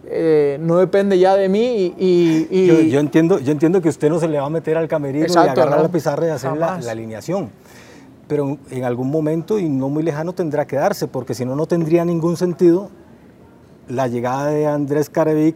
eh, 0.04 0.58
no 0.60 0.78
depende 0.78 1.16
ya 1.16 1.36
de 1.36 1.48
mí 1.48 1.94
y... 1.96 2.88
yo, 2.90 2.98
entiendo, 2.98 3.38
yo 3.38 3.52
entiendo 3.52 3.80
que 3.80 3.88
usted 3.88 4.08
no 4.10 4.18
se 4.18 4.26
le 4.26 4.38
va 4.40 4.46
a 4.46 4.50
meter 4.50 4.76
al 4.76 4.88
camerino 4.88 5.26
y 5.28 5.36
agarrar 5.36 5.80
la 5.80 5.88
pizarra 5.88 6.26
y 6.26 6.30
hacer 6.30 6.56
la, 6.56 6.74
alineación, 6.74 7.50
pero 8.26 8.58
en 8.70 8.84
algún 8.84 9.10
momento 9.10 9.60
y 9.60 9.68
no 9.68 9.88
muy 9.88 10.02
lejano 10.02 10.32
tendrá 10.32 10.66
que 10.66 10.74
darse, 10.74 11.06
porque 11.06 11.34
si 11.34 11.44
no, 11.44 11.54
no 11.54 11.66
tendría 11.66 12.04
ningún 12.04 12.36
sentido 12.36 12.90
la 13.88 14.08
llegada 14.08 14.46
de 14.46 14.66
Andrés 14.66 15.08
Carevic, 15.08 15.54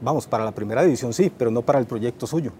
vamos, 0.00 0.26
para 0.26 0.44
la 0.44 0.52
primera 0.52 0.82
división 0.82 1.12
sí, 1.12 1.30
pero 1.36 1.50
no 1.50 1.60
para 1.60 1.78
el 1.78 1.86
proyecto 1.86 2.26
suyo. 2.26 2.52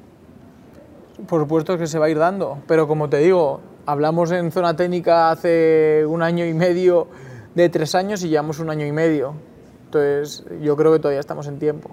Por 1.26 1.40
supuesto 1.40 1.78
que 1.78 1.86
se 1.86 1.98
va 1.98 2.06
a 2.06 2.10
ir 2.10 2.18
dando, 2.18 2.58
pero 2.66 2.86
como 2.86 3.08
te 3.08 3.18
digo, 3.18 3.60
hablamos 3.86 4.30
en 4.32 4.52
zona 4.52 4.76
técnica 4.76 5.30
hace 5.30 6.04
un 6.06 6.22
año 6.22 6.44
y 6.44 6.52
medio 6.52 7.08
de 7.54 7.70
tres 7.70 7.94
años 7.94 8.22
y 8.22 8.28
llevamos 8.28 8.58
un 8.58 8.68
año 8.68 8.84
y 8.84 8.92
medio 8.92 9.47
entonces, 9.88 10.44
yo 10.60 10.76
creo 10.76 10.92
que 10.92 10.98
todavía 10.98 11.20
estamos 11.20 11.46
en 11.46 11.58
tiempo. 11.58 11.88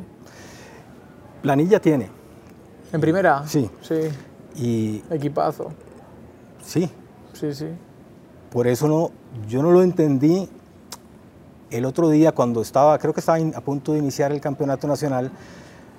¿Planilla 1.42 1.80
tiene? 1.80 2.10
¿En 2.92 3.00
primera? 3.00 3.48
Sí. 3.48 3.70
Sí. 3.82 4.10
Y... 4.56 5.02
Equipazo. 5.10 5.72
Sí. 6.62 6.92
Sí, 7.34 7.54
sí. 7.54 7.68
Por 8.52 8.68
eso 8.68 8.88
no, 8.88 9.12
yo 9.48 9.64
no 9.64 9.72
lo 9.72 9.82
entendí 9.82 10.50
el 11.72 11.86
otro 11.86 12.10
día 12.10 12.34
cuando 12.34 12.62
estaba, 12.62 12.98
creo 13.00 13.14
que 13.14 13.22
estaba 13.22 13.38
a 13.38 13.62
punto 13.62 13.94
de 13.94 14.00
iniciar 14.00 14.34
el 14.34 14.42
campeonato 14.42 14.88
nacional, 14.88 15.32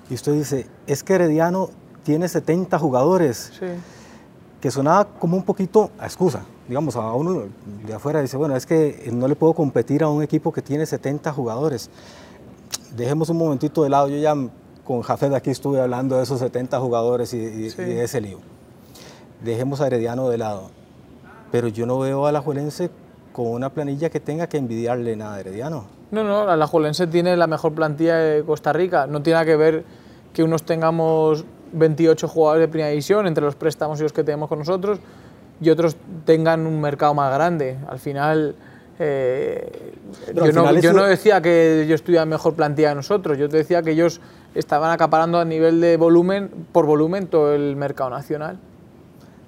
y 0.09 0.13
usted 0.13 0.33
dice, 0.33 0.67
es 0.85 1.03
que 1.03 1.15
Herediano 1.15 1.69
tiene 2.03 2.27
70 2.27 2.77
jugadores. 2.77 3.51
Sí. 3.59 3.65
Que 4.61 4.71
sonaba 4.71 5.05
como 5.05 5.37
un 5.37 5.43
poquito 5.43 5.91
a 5.99 6.05
excusa 6.05 6.43
digamos, 6.67 6.95
a 6.95 7.13
uno 7.13 7.45
de 7.85 7.93
afuera 7.93 8.21
dice, 8.21 8.37
bueno, 8.37 8.55
es 8.55 8.65
que 8.65 9.09
no 9.13 9.27
le 9.27 9.35
puedo 9.35 9.53
competir 9.53 10.03
a 10.03 10.09
un 10.09 10.21
equipo 10.21 10.51
que 10.51 10.61
tiene 10.61 10.85
70 10.85 11.31
jugadores. 11.31 11.89
Dejemos 12.95 13.29
un 13.29 13.37
momentito 13.37 13.83
de 13.83 13.89
lado, 13.89 14.09
yo 14.09 14.17
ya 14.17 14.35
con 14.83 15.01
Jafet 15.01 15.33
aquí 15.33 15.49
estuve 15.49 15.81
hablando 15.81 16.17
de 16.17 16.23
esos 16.23 16.39
70 16.39 16.79
jugadores 16.79 17.33
y, 17.33 17.39
de 17.39 18.03
ese 18.03 18.21
lío. 18.21 18.39
Dejemos 19.43 19.81
a 19.81 19.87
Herediano 19.87 20.29
de 20.29 20.37
lado. 20.37 20.69
Pero 21.51 21.69
yo 21.69 21.85
no 21.85 21.99
veo 21.99 22.25
a 22.25 22.31
la 22.31 22.41
Juelense 22.41 22.89
con 23.31 23.47
una 23.47 23.69
planilla 23.69 24.09
que 24.09 24.19
tenga 24.19 24.47
que 24.47 24.57
envidiarle 24.57 25.15
nada 25.15 25.35
a 25.35 25.39
Herediano. 25.39 25.85
No, 26.11 26.23
no, 26.23 26.53
la 26.55 26.67
Juelense 26.67 27.07
tiene 27.07 27.37
la 27.37 27.47
mejor 27.47 27.73
plantilla 27.73 28.17
de 28.17 28.43
Costa 28.43 28.73
Rica. 28.73 29.07
No 29.07 29.21
tiene 29.21 29.45
que 29.45 29.55
ver 29.55 29.85
que 30.33 30.43
unos 30.43 30.63
tengamos 30.63 31.45
28 31.71 32.27
jugadores 32.27 32.61
de 32.61 32.67
primera 32.67 32.89
división 32.89 33.27
entre 33.27 33.43
los 33.43 33.55
préstamos 33.55 33.99
y 33.99 34.03
los 34.03 34.13
que 34.13 34.23
tenemos 34.23 34.49
con 34.49 34.59
nosotros 34.59 34.99
y 35.59 35.69
otros 35.69 35.95
tengan 36.25 36.67
un 36.67 36.79
mercado 36.79 37.13
más 37.13 37.33
grande. 37.33 37.77
Al 37.87 37.99
final, 37.99 38.55
Eh, 38.99 39.93
yo, 40.33 40.51
no, 40.51 40.73
yo 40.79 40.91
no, 40.91 41.03
decía 41.03 41.39
que 41.39 41.85
yo 41.87 41.93
estuviera 41.93 42.25
mejor 42.25 42.55
plantilla 42.55 42.89
que 42.89 42.95
nosotros, 42.95 43.37
yo 43.37 43.47
te 43.47 43.57
decía 43.57 43.83
que 43.83 43.91
ellos 43.91 44.19
estaban 44.55 44.91
acaparando 44.91 45.37
a 45.37 45.45
nivel 45.45 45.79
de 45.79 45.97
volumen, 45.97 46.49
por 46.71 46.87
volumen, 46.87 47.27
todo 47.27 47.53
el 47.53 47.75
mercado 47.75 48.09
nacional. 48.09 48.57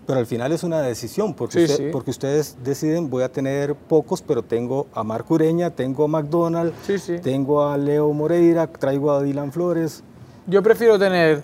Pero 0.05 0.19
al 0.19 0.27
final 0.27 0.51
es 0.51 0.63
una 0.63 0.82
decisión, 0.82 1.34
porque, 1.34 1.89
porque 1.91 2.12
ustedes 2.12 2.58
deciden, 2.63 3.10
voy 3.10 3.23
a 3.23 3.32
tener 3.32 3.75
pocos, 3.75 4.21
pero 4.21 4.43
tengo 4.43 4.88
a 4.93 5.03
Marco 5.03 5.36
Ureña, 5.36 5.71
tengo 5.71 6.05
a 6.05 6.08
McDonald, 6.08 6.73
tengo 7.21 7.67
a 7.67 7.77
Leo 7.77 8.12
Moreira, 8.13 8.67
traigo 8.67 9.12
a 9.12 9.21
Dylan 9.21 9.51
Flores. 9.51 10.03
Yo 10.47 10.62
prefiero 10.62 10.97
tener... 10.99 11.43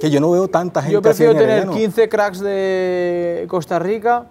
Que 0.00 0.10
yo 0.10 0.20
no 0.20 0.30
veo 0.30 0.48
tanta 0.48 0.80
gente 0.80 0.94
Yo 0.94 1.02
prefiero 1.02 1.34
tener 1.34 1.68
15 1.68 2.08
cracks 2.08 2.40
de 2.40 3.44
Costa 3.48 3.78
Rica 3.78 4.26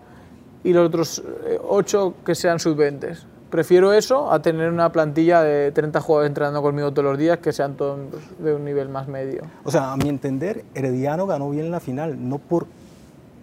y 0.63 0.73
los 0.73 0.87
otros 0.87 1.23
8 1.67 2.15
que 2.25 2.35
sean 2.35 2.59
sub-20. 2.59 3.17
Prefiero 3.49 3.93
eso 3.93 4.31
a 4.31 4.41
tener 4.41 4.69
una 4.69 4.91
plantilla 4.91 5.41
de 5.41 5.71
30 5.71 6.01
jugadores 6.01 6.29
entrenando 6.29 6.61
conmigo 6.61 6.91
todos 6.91 7.05
los 7.05 7.17
días 7.17 7.39
que 7.39 7.51
sean 7.51 7.75
todos 7.75 7.99
de 8.39 8.53
un 8.53 8.63
nivel 8.63 8.89
más 8.89 9.07
medio. 9.07 9.43
O 9.63 9.71
sea, 9.71 9.91
a 9.91 9.97
mi 9.97 10.09
entender, 10.09 10.65
Herediano 10.75 11.25
ganó 11.25 11.49
bien 11.49 11.71
la 11.71 11.79
final, 11.79 12.29
no 12.29 12.37
por 12.37 12.67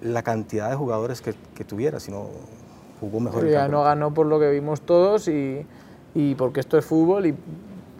la 0.01 0.23
cantidad 0.23 0.71
de 0.71 0.77
jugadores 0.77 1.21
que, 1.21 1.35
que 1.55 1.65
tuviera, 1.65 1.99
sino 1.99 2.29
jugó 3.01 3.21
mejor. 3.21 3.49
Ya 3.49 3.69
no 3.69 3.83
ganó 3.83 4.15
por 4.15 4.27
lo 4.27 4.39
que 4.39 4.51
vimos 4.51 4.81
todos 4.81 5.27
y, 5.29 5.67
y 6.15 6.35
porque 6.37 6.61
esto 6.61 6.79
es 6.79 6.85
fútbol 6.85 7.27
y, 7.27 7.35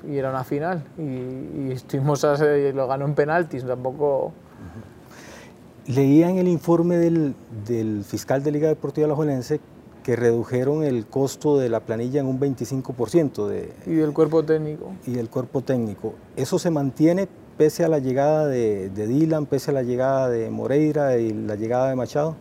y 0.09 0.17
era 0.19 0.31
una 0.31 0.45
final. 0.45 0.85
Y, 0.99 1.69
y 1.69 1.73
estuvimos 1.73 2.25
a, 2.25 2.37
lo 2.37 2.87
ganó 2.87 3.05
en 3.05 3.15
penaltis, 3.15 3.65
tampoco... 3.65 4.33
Leía 5.87 6.29
en 6.29 6.39
el 6.39 6.49
informe 6.49 6.97
del, 6.97 7.35
del 7.65 8.03
fiscal 8.03 8.43
de 8.43 8.51
Liga 8.51 8.69
Deportiva 8.69 9.07
Alajuelense 9.07 9.61
que 10.07 10.15
redujeron 10.15 10.85
el 10.85 11.05
costo 11.07 11.59
de 11.59 11.69
la 11.69 11.81
planilla 11.81 12.21
en 12.21 12.27
un 12.27 12.39
25%. 12.39 13.49
De, 13.49 13.73
y 13.87 13.95
del 13.95 14.13
cuerpo 14.13 14.45
técnico. 14.45 14.93
Y 15.05 15.15
del 15.15 15.29
cuerpo 15.29 15.63
técnico. 15.63 16.15
¿Eso 16.37 16.61
se 16.61 16.71
mantiene 16.71 17.27
pese 17.59 17.85
a 17.85 17.89
la 17.89 17.99
llegada 17.99 18.47
de, 18.47 18.89
Dylan, 18.89 19.47
pese 19.47 19.73
a 19.73 19.75
la 19.75 19.83
llegada 19.83 20.29
de 20.29 20.49
Moreira 20.49 21.19
y 21.19 21.33
la 21.33 21.57
llegada 21.57 21.89
de 21.89 21.97
Machado? 21.97 22.37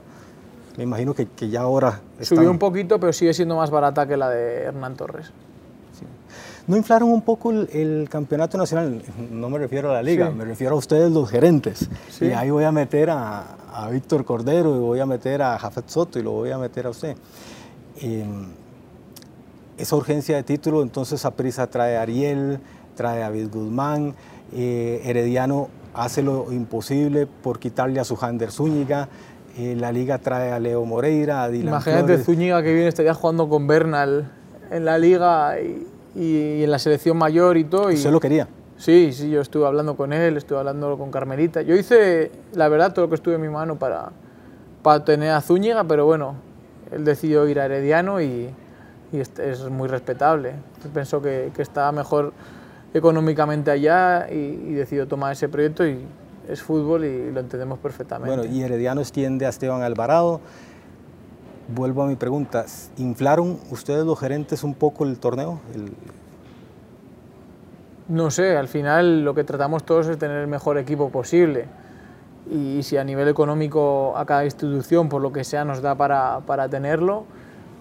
Me 0.77 0.83
imagino 0.83 1.15
que, 1.15 1.27
ya 1.49 1.61
ahora... 1.61 2.01
Subió 2.21 2.51
un 2.51 2.59
poquito, 2.59 2.99
pero 2.99 3.11
sigue 3.13 3.33
siendo 3.33 3.55
más 3.55 3.71
barata 3.71 4.05
que 4.05 4.15
la 4.15 4.29
de 4.29 4.65
Hernán 4.65 4.95
Torres. 4.95 5.31
¿No 6.67 6.75
inflaron 6.75 7.09
un 7.09 7.21
poco 7.21 7.51
el, 7.51 8.07
campeonato 8.09 8.57
nacional? 8.57 9.01
No 9.31 9.49
me 9.49 9.59
refiero 9.59 9.91
a 9.91 9.93
la 9.93 10.03
liga, 10.03 10.31
me 10.31 10.45
refiero 10.45 10.73
a 10.73 10.77
ustedes 10.77 11.11
los 11.11 11.29
gerentes. 11.29 11.89
Y 12.19 12.31
ahí 12.31 12.49
voy 12.49 12.63
a 12.63 12.71
meter 12.71 13.09
a, 13.11 13.57
Víctor 13.91 14.23
Cordero 14.23 14.75
y 14.75 14.79
voy 14.79 14.99
a 15.01 15.05
meter 15.05 15.41
a 15.41 15.59
Jafet 15.59 15.89
Soto 15.89 16.17
y 16.17 16.23
lo 16.23 16.31
voy 16.31 16.49
a 16.49 16.57
meter 16.57 16.87
a 16.87 16.91
usted. 16.91 17.15
Em, 18.01 18.47
esa 19.77 19.95
urgencia 19.97 20.37
de 20.37 20.43
título, 20.43 20.81
entonces 20.81 21.25
a 21.25 21.31
prisa 21.31 21.67
trae 21.67 21.97
a 21.97 22.01
Ariel, 22.01 22.59
trae 22.95 23.21
a 23.21 23.25
David 23.25 23.49
Guzmán, 23.51 24.15
eh, 24.53 25.01
Herediano 25.03 25.67
hace 25.93 26.23
lo 26.23 26.51
imposible 26.51 27.27
por 27.27 27.59
quitarle 27.59 27.99
a 27.99 28.05
su 28.05 28.15
Jander 28.15 28.51
Zúñiga. 28.51 29.09
Eh, 29.57 29.75
la 29.77 29.91
liga 29.91 30.17
trae 30.17 30.51
a 30.51 30.59
Leo 30.59 30.85
Moreira, 30.85 31.43
a 31.43 31.49
Dylan 31.49 31.67
Imagínate 31.67 32.17
Zúñiga 32.17 32.63
que 32.63 32.73
viene 32.73 32.87
estaría 32.87 33.13
jugando 33.13 33.47
con 33.49 33.67
Bernal 33.67 34.31
en 34.71 34.85
la 34.85 34.97
liga 34.97 35.59
y, 35.61 35.85
en 36.15 36.71
la 36.71 36.79
selección 36.79 37.17
mayor 37.17 37.57
y 37.57 37.65
todo. 37.65 37.91
Y... 37.91 37.95
¿Usted 37.95 38.11
lo 38.11 38.19
quería? 38.19 38.47
Sí, 38.77 39.11
sí, 39.13 39.29
yo 39.29 39.41
estuve 39.41 39.65
hablando 39.65 39.95
con 39.95 40.11
él, 40.11 40.37
estuve 40.37 40.59
hablando 40.59 40.97
con 40.97 41.11
Carmelita. 41.11 41.61
Yo 41.61 41.75
hice, 41.75 42.31
la 42.53 42.67
verdad, 42.67 42.93
todo 42.93 43.05
lo 43.05 43.09
que 43.09 43.15
estuve 43.15 43.35
en 43.35 43.41
mi 43.41 43.49
mano 43.49 43.77
para, 43.77 44.11
para 44.83 45.03
tener 45.05 45.31
a 45.31 45.41
Zúñiga, 45.41 45.83
pero 45.85 46.05
bueno, 46.05 46.35
él 46.91 47.05
decidió 47.05 47.47
ir 47.47 47.59
a 47.59 47.65
Herediano 47.65 48.21
y, 48.21 48.49
es, 49.13 49.69
muy 49.69 49.87
respetable. 49.87 50.53
Pensó 50.93 51.21
que, 51.21 51.51
que 51.55 51.61
estaba 51.61 51.91
mejor 51.93 52.33
económicamente 52.93 53.71
allá 53.71 54.27
y, 54.31 54.73
decidió 54.73 55.07
tomar 55.07 55.33
ese 55.33 55.49
proyecto 55.49 55.85
y 55.85 55.99
es 56.49 56.61
fútbol 56.61 57.05
y 57.05 57.31
lo 57.31 57.39
entendemos 57.39 57.79
perfectamente. 57.79 58.35
Bueno, 58.35 58.51
y 58.51 58.61
Herediano 58.61 59.01
extiende 59.01 59.45
a 59.45 59.49
Esteban 59.49 59.81
Alvarado. 59.81 60.41
Vuelvo 61.67 62.03
a 62.03 62.07
mi 62.07 62.15
pregunta, 62.15 62.65
¿inflaron 62.97 63.59
ustedes 63.71 64.05
los 64.05 64.19
gerentes 64.19 64.63
un 64.63 64.75
poco 64.75 65.03
el 65.03 65.17
torneo? 65.17 65.59
No 68.07 68.29
sé, 68.29 68.55
al 68.55 68.67
final 68.67 69.25
lo 69.25 69.33
que 69.33 69.43
tratamos 69.43 69.83
todos 69.83 70.07
es 70.07 70.19
tener 70.19 70.37
el 70.37 70.47
mejor 70.47 70.77
equipo 70.77 71.09
posible. 71.09 71.65
Y 72.51 72.83
si 72.83 72.97
a 72.97 73.03
nivel 73.03 73.27
económico 73.27 74.15
a 74.15 74.25
cada 74.25 74.45
institución, 74.45 75.09
por 75.09 75.23
lo 75.23 75.31
que 75.31 75.43
sea, 75.43 75.65
nos 75.65 75.81
da 75.81 75.95
para, 75.95 76.41
para 76.45 76.69
tenerlo, 76.69 77.25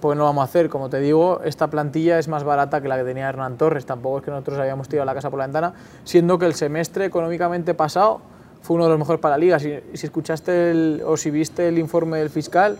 pues 0.00 0.16
no 0.16 0.24
vamos 0.24 0.42
a 0.42 0.44
hacer. 0.44 0.70
Como 0.70 0.88
te 0.88 1.00
digo, 1.00 1.42
esta 1.44 1.68
plantilla 1.68 2.18
es 2.18 2.28
más 2.28 2.42
barata 2.42 2.80
que 2.80 2.88
la 2.88 2.96
que 2.96 3.04
tenía 3.04 3.28
Hernán 3.28 3.58
Torres, 3.58 3.84
tampoco 3.84 4.18
es 4.18 4.24
que 4.24 4.30
nosotros 4.30 4.58
habíamos 4.58 4.88
tirado 4.88 5.04
la 5.04 5.14
casa 5.14 5.28
por 5.28 5.38
la 5.38 5.44
ventana, 5.44 5.74
siendo 6.04 6.38
que 6.38 6.46
el 6.46 6.54
semestre 6.54 7.04
económicamente 7.04 7.74
pasado 7.74 8.22
fue 8.62 8.76
uno 8.76 8.84
de 8.84 8.90
los 8.90 8.98
mejores 8.98 9.20
para 9.20 9.36
la 9.36 9.38
liga. 9.38 9.58
Si, 9.58 9.70
escuchaste 9.92 11.02
o 11.04 11.18
si 11.18 11.30
viste 11.30 11.68
el 11.68 11.78
informe 11.78 12.18
del 12.18 12.30
fiscal, 12.30 12.78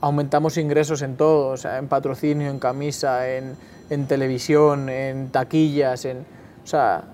aumentamos 0.00 0.56
ingresos 0.56 1.02
en 1.02 1.16
todo, 1.16 1.48
o 1.48 1.56
sea, 1.56 1.78
en 1.78 1.88
patrocinio, 1.88 2.50
en 2.50 2.58
camisa, 2.58 3.28
en, 3.28 3.56
televisión, 4.06 4.88
en 4.88 5.30
taquillas, 5.30 6.04
en, 6.04 6.18
o 6.18 6.66
sea, 6.66 7.04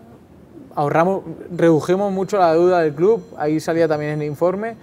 ahorramos, 0.74 1.22
redujimos 1.50 2.12
mucho 2.12 2.38
la 2.38 2.52
deuda 2.52 2.80
del 2.80 2.94
club, 2.94 3.24
ahí 3.38 3.60
salía 3.60 3.88
también 3.88 4.12
en 4.12 4.22
el 4.22 4.28
informe, 4.28 4.76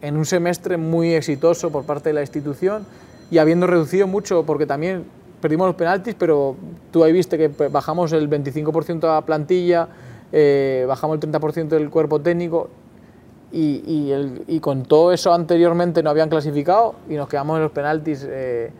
en 0.00 0.16
un 0.16 0.24
semestre 0.24 0.76
muy 0.76 1.14
exitoso 1.14 1.70
por 1.70 1.84
parte 1.84 2.08
de 2.08 2.14
la 2.14 2.22
institución 2.22 2.86
y 3.30 3.38
habiendo 3.38 3.66
reducido 3.66 4.06
mucho, 4.06 4.44
porque 4.44 4.66
también 4.66 5.04
perdimos 5.40 5.66
los 5.66 5.76
penaltis, 5.76 6.14
pero 6.18 6.56
tú 6.90 7.04
ahí 7.04 7.12
viste 7.12 7.36
que 7.36 7.48
bajamos 7.68 8.12
el 8.12 8.28
25% 8.28 9.00
de 9.00 9.06
la 9.06 9.22
plantilla, 9.22 9.88
eh, 10.32 10.84
bajamos 10.88 11.18
el 11.22 11.30
30% 11.30 11.68
del 11.68 11.90
cuerpo 11.90 12.20
técnico 12.20 12.70
y, 13.50 13.82
y, 13.86 14.12
el, 14.12 14.44
y, 14.46 14.60
con 14.60 14.84
todo 14.84 15.12
eso 15.12 15.32
anteriormente 15.32 16.02
no 16.02 16.10
habían 16.10 16.28
clasificado 16.28 16.96
y 17.08 17.14
nos 17.14 17.28
quedamos 17.28 17.56
en 17.56 17.62
los 17.62 17.72
penaltis. 17.72 18.26
Eh, 18.28 18.70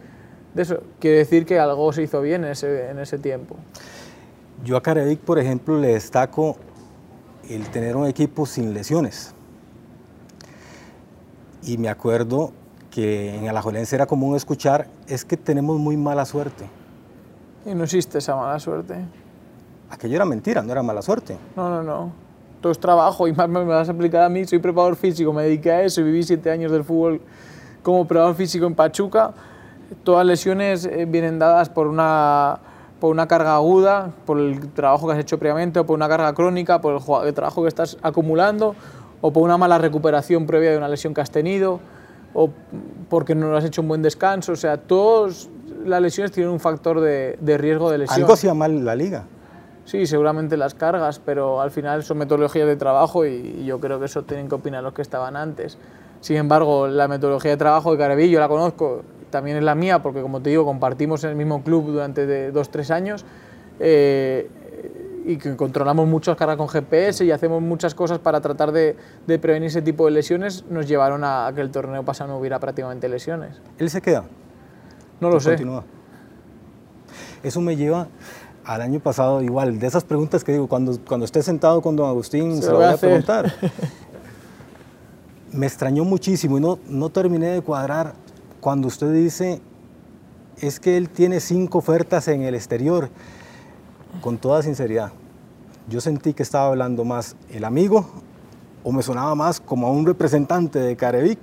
de 0.54 0.62
eso 0.62 0.83
quiere 0.98 1.18
decir 1.18 1.46
que 1.46 1.59
algo 1.59 1.92
se 1.92 2.02
hizo 2.02 2.20
bien 2.20 2.44
en 2.44 2.50
ese, 2.50 2.90
en 2.90 2.98
ese 2.98 3.18
tiempo. 3.18 3.57
Yo 4.64 4.76
a 4.76 4.83
Carevic, 4.83 5.20
por 5.20 5.38
ejemplo, 5.38 5.78
le 5.78 5.88
destaco 5.88 6.57
el 7.48 7.66
tener 7.68 7.96
un 7.96 8.07
equipo 8.07 8.44
sin 8.44 8.74
lesiones. 8.74 9.35
Y 11.62 11.78
me 11.78 11.88
acuerdo 11.88 12.52
que 12.90 13.37
en 13.37 13.48
Alajuelense 13.48 13.96
era 13.96 14.07
común 14.07 14.37
escuchar 14.37 14.88
es 15.07 15.24
que 15.24 15.37
tenemos 15.37 15.78
muy 15.78 15.96
mala 15.96 16.24
suerte. 16.24 16.68
Y 17.64 17.74
no 17.74 17.85
existe 17.85 18.18
esa 18.18 18.37
mala 18.37 18.59
suerte. 18.59 18.96
Aquello 19.90 20.16
era 20.16 20.24
mentira, 20.24 20.62
no 20.62 20.72
era 20.72 20.83
mala 20.83 21.02
suerte. 21.02 21.37
No, 21.57 21.70
no, 21.70 21.83
no. 21.83 22.27
Todo 22.60 22.72
es 22.72 22.78
trabajo 22.78 23.28
y 23.28 23.32
más 23.32 23.48
me 23.48 23.64
vas 23.64 23.88
a 23.88 23.92
explicar 23.92 24.22
a 24.22 24.28
mí. 24.28 24.44
Soy 24.44 24.58
preparador 24.58 24.96
físico, 24.96 25.32
me 25.32 25.42
dediqué 25.42 25.70
a 25.70 25.82
eso 25.82 26.00
y 26.00 26.04
viví 26.04 26.22
siete 26.22 26.50
años 26.50 26.72
del 26.72 26.84
fútbol 26.84 27.20
como 27.82 28.06
preparador 28.06 28.34
físico 28.34 28.66
en 28.66 28.74
Pachuca. 28.74 29.32
Todas 30.04 30.26
lesiones 30.26 30.84
eh, 30.84 31.06
vienen 31.08 31.38
dadas 31.38 31.68
por 31.68 31.86
una, 31.86 32.58
por 33.00 33.10
una 33.10 33.26
carga 33.28 33.54
aguda, 33.54 34.12
por 34.26 34.38
el 34.38 34.70
trabajo 34.72 35.06
que 35.06 35.14
has 35.14 35.18
hecho 35.20 35.38
previamente, 35.38 35.78
o 35.78 35.86
por 35.86 35.94
una 35.94 36.08
carga 36.08 36.34
crónica, 36.34 36.80
por 36.80 37.00
el 37.24 37.34
trabajo 37.34 37.62
que 37.62 37.68
estás 37.68 37.96
acumulando, 38.02 38.74
o 39.20 39.32
por 39.32 39.42
una 39.42 39.56
mala 39.56 39.78
recuperación 39.78 40.46
previa 40.46 40.72
de 40.72 40.76
una 40.78 40.88
lesión 40.88 41.14
que 41.14 41.20
has 41.20 41.30
tenido 41.30 41.80
o 42.34 42.50
porque 43.08 43.34
no 43.34 43.56
has 43.56 43.64
hecho 43.64 43.82
un 43.82 43.88
buen 43.88 44.02
descanso. 44.02 44.52
O 44.52 44.56
sea, 44.56 44.76
todas 44.76 45.48
las 45.84 46.02
lesiones 46.02 46.32
tienen 46.32 46.52
un 46.52 46.60
factor 46.60 47.00
de, 47.00 47.38
de 47.40 47.58
riesgo 47.58 47.90
de 47.90 47.98
lesión. 47.98 48.20
Algo 48.20 48.34
hacía 48.34 48.54
mal 48.54 48.84
la 48.84 48.94
liga. 48.94 49.24
Sí, 49.88 50.05
seguramente 50.05 50.59
las 50.59 50.74
cargas, 50.74 51.18
pero 51.18 51.62
al 51.62 51.70
final 51.70 52.03
son 52.03 52.18
metodologías 52.18 52.66
de 52.66 52.77
trabajo 52.77 53.24
y, 53.24 53.64
yo 53.64 53.81
creo 53.81 53.98
que 53.98 54.05
eso 54.05 54.22
tienen 54.22 54.46
que 54.46 54.55
opinar 54.55 54.83
los 54.83 54.92
que 54.92 55.01
estaban 55.01 55.35
antes. 55.35 55.79
Sin 56.20 56.37
embargo, 56.37 56.88
la 56.88 57.09
metodología 57.09 57.53
de 57.53 57.57
trabajo 57.57 57.92
de 57.92 57.96
Carabillo 57.96 58.33
yo 58.33 58.38
la 58.38 58.48
conozco, 58.48 59.01
también 59.31 59.57
es 59.57 59.62
la 59.62 59.74
mía, 59.74 60.03
porque 60.03 60.20
como 60.20 60.42
te 60.42 60.51
digo, 60.51 60.66
compartimos 60.66 61.24
en 61.24 61.31
el 61.31 61.37
mismo 61.37 61.62
club 61.62 61.87
durante 61.87 62.27
de 62.27 62.53
dos, 62.53 62.68
tres 62.68 62.90
años. 62.90 63.24
Eh, 63.81 64.51
y 65.24 65.38
que 65.38 65.57
controlamos 65.57 66.07
muchas 66.07 66.37
cargas 66.37 66.59
con 66.59 66.68
GPS 66.68 67.24
y 67.24 67.31
hacemos 67.31 67.62
muchas 67.62 67.94
cosas 67.94 68.18
para 68.18 68.42
tratar 68.42 68.72
de, 68.72 68.94
de, 69.27 69.38
prevenir 69.38 69.68
ese 69.68 69.81
tipo 69.81 70.05
de 70.05 70.11
lesiones, 70.11 70.66
nos 70.68 70.87
llevaron 70.87 71.24
a, 71.24 71.51
que 71.55 71.62
el 71.62 71.70
torneo 71.70 72.05
pasado 72.05 72.29
no 72.29 72.38
hubiera 72.38 72.59
prácticamente 72.59 73.09
lesiones. 73.09 73.59
¿Él 73.79 73.88
se 73.88 74.03
queda? 74.03 74.24
No 75.18 75.31
lo 75.31 75.40
sé. 75.40 75.53
Continúa. 75.53 75.85
Eso 77.42 77.62
me 77.62 77.74
lleva 77.74 78.09
al 78.68 78.83
año 78.83 79.00
pasado 79.00 79.40
igual, 79.40 79.78
de 79.78 79.87
esas 79.87 80.04
preguntas 80.04 80.44
que 80.44 80.52
digo, 80.52 80.68
cuando, 80.68 80.98
cuando 81.09 81.24
esté 81.24 81.42
sentado 81.42 81.81
con 81.81 81.96
don 81.96 82.07
Agustín 82.07 82.62
se, 82.62 82.70
lo 82.70 82.76
voy 82.76 82.85
a, 82.85 82.98
preguntar. 82.98 83.50
me 85.52 85.64
extrañó 85.66 86.04
muchísimo 86.04 86.59
y 86.59 86.61
no, 86.61 86.78
no 86.87 87.09
terminé 87.09 87.46
de 87.46 87.62
cuadrar 87.62 88.12
cuando 88.61 88.87
usted 88.87 89.11
dice, 89.14 89.62
es 90.59 90.78
que 90.81 90.98
él 90.98 91.09
tiene 91.09 91.40
cinco 91.40 91.78
ofertas 91.78 92.28
en 92.28 92.42
el 92.42 92.54
exterior 92.54 93.09
con 94.20 94.37
toda 94.37 94.62
sinceridad, 94.62 95.12
yo 95.88 96.02
sentí 96.02 96.35
que 96.35 96.42
estaba 96.42 96.66
hablando 96.66 97.07
más 97.07 97.37
el 97.48 97.64
amigo 97.64 98.07
o 98.85 98.92
me 98.92 99.02
sonaba 99.02 99.35
más 99.35 99.61
como 99.61 99.87
a 99.87 99.90
un 99.90 100.04
representante 100.04 100.78
de 100.78 100.94
Carevic. 100.94 101.38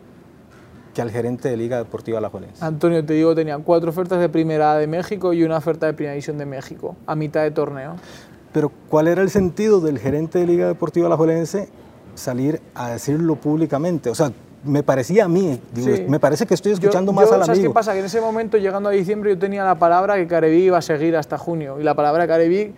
Que 0.96 1.02
al 1.02 1.12
gerente 1.12 1.50
de 1.50 1.58
Liga 1.58 1.78
Deportiva 1.78 2.18
Alajuelense? 2.18 2.64
Antonio, 2.64 3.06
te 3.06 3.14
digo, 3.14 3.36
tenía 3.36 3.58
cuatro 3.60 3.90
ofertas 3.90 4.20
de 4.20 4.30
Primera 4.30 4.72
A 4.72 4.78
de 4.78 4.88
México 4.88 5.34
y 5.34 5.44
una 5.44 5.58
oferta 5.58 5.86
de 5.86 5.94
Primera 5.94 6.14
División 6.14 6.38
de 6.38 6.46
México, 6.46 6.96
a 7.06 7.16
mitad 7.16 7.44
de 7.44 7.52
torneo. 7.52 7.98
Pero, 8.54 8.72
¿cuál 8.90 9.10
era 9.10 9.22
el 9.22 9.30
sentido 9.30 9.82
del 9.82 10.00
gerente 10.00 10.40
de 10.40 10.48
Liga 10.48 10.68
Deportiva 10.68 11.08
Alajuelense 11.08 11.68
salir 12.16 12.62
a 12.74 12.92
decirlo 12.92 13.36
públicamente? 13.36 14.10
O 14.10 14.16
sea, 14.16 14.32
me 14.64 14.82
parecía 14.84 15.26
a 15.26 15.28
mí, 15.28 15.60
me 16.08 16.20
parece 16.20 16.46
que 16.46 16.54
estoy 16.54 16.72
escuchando 16.72 17.12
más 17.12 17.30
a 17.32 17.38
la 17.38 17.46
¿Sabes 17.46 17.62
qué 17.62 17.70
pasa? 17.70 17.92
Que 17.92 18.00
en 18.00 18.06
ese 18.06 18.22
momento, 18.22 18.58
llegando 18.58 18.88
a 18.88 18.94
diciembre, 18.94 19.32
yo 19.32 19.38
tenía 19.38 19.66
la 19.66 19.76
palabra 19.76 20.16
que 20.16 20.26
Careví 20.26 20.64
iba 20.64 20.78
a 20.78 20.82
seguir 20.82 21.18
hasta 21.18 21.38
junio. 21.38 21.78
Y 21.80 21.84
la 21.84 21.94
palabra 21.94 22.26
Careví, 22.26 22.74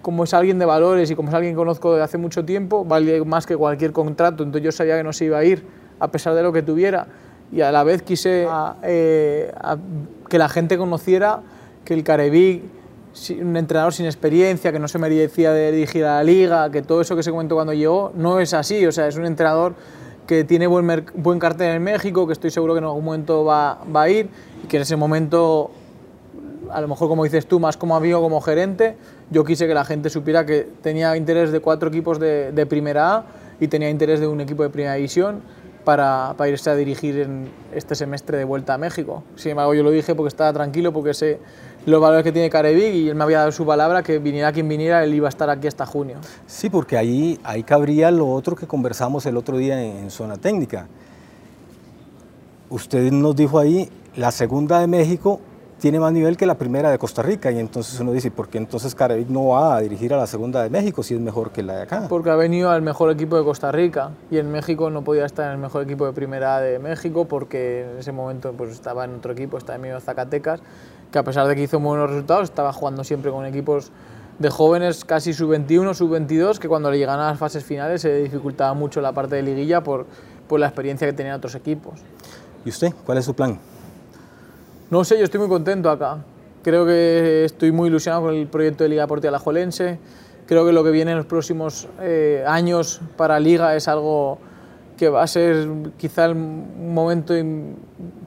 como 0.00 0.24
es 0.24 0.32
alguien 0.32 0.60
de 0.60 0.64
valores 0.64 1.10
y 1.10 1.16
como 1.16 1.28
es 1.28 1.34
alguien 1.34 1.54
que 1.54 1.56
conozco 1.56 1.94
de 1.96 2.02
hace 2.02 2.18
mucho 2.18 2.44
tiempo, 2.44 2.84
vale 2.84 3.24
más 3.24 3.46
que 3.46 3.56
cualquier 3.56 3.92
contrato. 3.92 4.44
Entonces 4.44 4.64
yo 4.64 4.70
sabía 4.70 4.96
que 4.96 5.02
no 5.02 5.12
se 5.12 5.24
iba 5.24 5.38
a 5.38 5.44
ir, 5.44 5.66
a 5.98 6.08
pesar 6.08 6.34
de 6.34 6.44
lo 6.44 6.52
que 6.52 6.62
tuviera. 6.62 7.08
Y 7.52 7.60
a 7.60 7.70
la 7.70 7.84
vez 7.84 8.02
quise 8.02 8.48
eh, 8.82 9.52
que 10.28 10.38
la 10.38 10.48
gente 10.48 10.78
conociera 10.78 11.40
que 11.84 11.94
el 11.94 12.02
Careví 12.02 12.62
un 13.40 13.56
entrenador 13.56 13.92
sin 13.92 14.06
experiencia, 14.06 14.72
que 14.72 14.78
no 14.78 14.88
se 14.88 14.98
merecía 14.98 15.52
de 15.52 15.70
dirigir 15.70 16.04
a 16.04 16.16
la 16.16 16.24
liga, 16.24 16.70
que 16.70 16.82
todo 16.82 17.00
eso 17.00 17.14
que 17.14 17.22
se 17.22 17.30
comentó 17.30 17.54
cuando 17.54 17.74
llegó 17.74 18.12
no 18.14 18.40
es 18.40 18.54
así, 18.54 18.86
o 18.86 18.92
sea, 18.92 19.06
es 19.06 19.16
un 19.16 19.26
entrenador 19.26 19.74
que 20.26 20.44
tiene 20.44 20.66
buen, 20.66 21.04
buen 21.14 21.38
cartel 21.38 21.76
en 21.76 21.82
México, 21.82 22.26
que 22.26 22.32
estoy 22.32 22.50
seguro 22.50 22.74
que 22.74 22.78
en 22.78 22.84
algún 22.84 23.04
momento 23.04 23.44
va, 23.44 23.78
va, 23.94 24.02
a 24.02 24.08
ir 24.08 24.30
y 24.64 24.66
que 24.66 24.76
en 24.76 24.82
ese 24.82 24.96
momento, 24.96 25.70
a 26.70 26.80
lo 26.80 26.88
mejor 26.88 27.08
como 27.08 27.24
dices 27.24 27.46
tú, 27.46 27.60
más 27.60 27.76
como 27.76 27.96
amigo, 27.96 28.20
como 28.20 28.40
gerente, 28.40 28.96
yo 29.30 29.44
quise 29.44 29.66
que 29.66 29.74
la 29.74 29.84
gente 29.84 30.08
supiera 30.08 30.46
que 30.46 30.68
tenía 30.80 31.14
interés 31.16 31.52
de 31.52 31.60
cuatro 31.60 31.88
equipos 31.88 32.18
de, 32.18 32.52
de 32.52 32.66
primera 32.66 33.16
A 33.16 33.24
y 33.60 33.68
tenía 33.68 33.90
interés 33.90 34.20
de 34.20 34.26
un 34.26 34.40
equipo 34.40 34.62
de 34.62 34.70
primera 34.70 34.94
división 34.94 35.42
para, 35.84 36.34
para, 36.36 36.50
irse 36.50 36.70
a 36.70 36.74
dirigir 36.74 37.18
en 37.18 37.48
este 37.74 37.94
semestre 37.94 38.38
de 38.38 38.44
vuelta 38.44 38.74
a 38.74 38.78
México. 38.78 39.22
Sin 39.36 39.52
embargo, 39.52 39.74
yo 39.74 39.82
lo 39.82 39.90
dije 39.90 40.14
porque 40.14 40.28
estaba 40.28 40.52
tranquilo, 40.52 40.92
porque 40.92 41.14
sé 41.14 41.40
los 41.84 42.00
valores 42.00 42.22
que 42.22 42.32
tiene 42.32 42.48
Carevic 42.48 42.94
y 42.94 43.08
él 43.08 43.14
me 43.14 43.24
había 43.24 43.38
dado 43.38 43.52
su 43.52 43.66
palabra 43.66 44.02
que 44.02 44.18
viniera 44.18 44.52
quien 44.52 44.68
viniera, 44.68 45.02
él 45.02 45.14
iba 45.14 45.26
a 45.26 45.30
estar 45.30 45.50
aquí 45.50 45.66
hasta 45.66 45.84
junio. 45.84 46.18
Sí, 46.46 46.70
porque 46.70 46.96
ahí, 46.96 47.40
ahí 47.42 47.62
cabría 47.64 48.10
lo 48.10 48.28
otro 48.30 48.54
que 48.54 48.66
conversamos 48.66 49.26
el 49.26 49.36
otro 49.36 49.56
día 49.56 49.82
en, 49.82 49.96
en 49.96 50.10
zona 50.10 50.36
técnica. 50.36 50.86
Usted 52.70 53.10
nos 53.10 53.34
dijo 53.34 53.58
ahí, 53.58 53.90
la 54.14 54.30
segunda 54.30 54.80
de 54.80 54.86
México 54.86 55.40
tiene 55.82 55.98
más 55.98 56.12
nivel 56.12 56.36
que 56.36 56.46
la 56.46 56.54
primera 56.54 56.92
de 56.92 56.98
Costa 56.98 57.22
Rica 57.22 57.50
y 57.50 57.58
entonces 57.58 57.98
uno 57.98 58.12
dice, 58.12 58.30
¿por 58.30 58.48
qué 58.48 58.58
entonces 58.58 58.94
Carevic 58.94 59.26
no 59.26 59.48
va 59.48 59.74
a 59.74 59.80
dirigir 59.80 60.14
a 60.14 60.16
la 60.16 60.28
segunda 60.28 60.62
de 60.62 60.70
México 60.70 61.02
si 61.02 61.14
es 61.14 61.20
mejor 61.20 61.50
que 61.50 61.64
la 61.64 61.74
de 61.74 61.82
acá? 61.82 62.06
Porque 62.08 62.30
ha 62.30 62.36
venido 62.36 62.70
al 62.70 62.82
mejor 62.82 63.10
equipo 63.10 63.36
de 63.36 63.42
Costa 63.42 63.72
Rica 63.72 64.10
y 64.30 64.38
en 64.38 64.48
México 64.52 64.90
no 64.90 65.02
podía 65.02 65.26
estar 65.26 65.46
en 65.46 65.54
el 65.54 65.58
mejor 65.58 65.82
equipo 65.82 66.06
de 66.06 66.12
primera 66.12 66.60
de 66.60 66.78
México 66.78 67.24
porque 67.24 67.82
en 67.82 67.98
ese 67.98 68.12
momento 68.12 68.52
pues, 68.52 68.70
estaba 68.70 69.04
en 69.06 69.16
otro 69.16 69.32
equipo, 69.32 69.58
estaba 69.58 69.74
en 69.74 69.82
medio 69.82 69.96
de 69.96 70.02
Zacatecas 70.02 70.60
que 71.10 71.18
a 71.18 71.24
pesar 71.24 71.48
de 71.48 71.56
que 71.56 71.64
hizo 71.64 71.80
buenos 71.80 72.10
resultados, 72.10 72.44
estaba 72.44 72.72
jugando 72.72 73.02
siempre 73.02 73.32
con 73.32 73.44
equipos 73.44 73.90
de 74.38 74.50
jóvenes 74.50 75.04
casi 75.04 75.34
sub-21, 75.34 75.94
sub-22, 75.94 76.58
que 76.58 76.68
cuando 76.68 76.92
le 76.92 76.98
llegan 76.98 77.18
a 77.18 77.30
las 77.30 77.40
fases 77.40 77.64
finales 77.64 78.02
se 78.02 78.22
dificultaba 78.22 78.72
mucho 78.74 79.00
la 79.00 79.10
parte 79.10 79.34
de 79.34 79.42
liguilla 79.42 79.82
por, 79.82 80.06
por 80.46 80.60
la 80.60 80.66
experiencia 80.66 81.08
que 81.08 81.12
tenían 81.12 81.34
otros 81.34 81.56
equipos. 81.56 81.98
¿Y 82.64 82.68
usted? 82.68 82.92
¿Cuál 83.04 83.18
es 83.18 83.24
su 83.24 83.34
plan? 83.34 83.58
No 84.92 85.04
sé, 85.04 85.16
yo 85.16 85.24
estoy 85.24 85.40
muy 85.40 85.48
contento 85.48 85.88
acá. 85.88 86.18
Creo 86.62 86.84
que 86.84 87.46
estoy 87.46 87.72
muy 87.72 87.88
ilusionado 87.88 88.24
con 88.24 88.34
el 88.34 88.46
proyecto 88.46 88.84
de 88.84 88.90
Liga 88.90 89.04
Deportiva 89.04 89.30
Alajuelense. 89.30 89.98
Creo 90.44 90.66
que 90.66 90.72
lo 90.72 90.84
que 90.84 90.90
viene 90.90 91.12
en 91.12 91.16
los 91.16 91.24
próximos 91.24 91.88
eh, 92.02 92.44
años 92.46 93.00
para 93.16 93.40
Liga 93.40 93.74
es 93.74 93.88
algo 93.88 94.36
que 94.98 95.08
va 95.08 95.22
a 95.22 95.26
ser 95.26 95.66
quizá 95.96 96.28
un 96.28 96.92
momento 96.92 97.32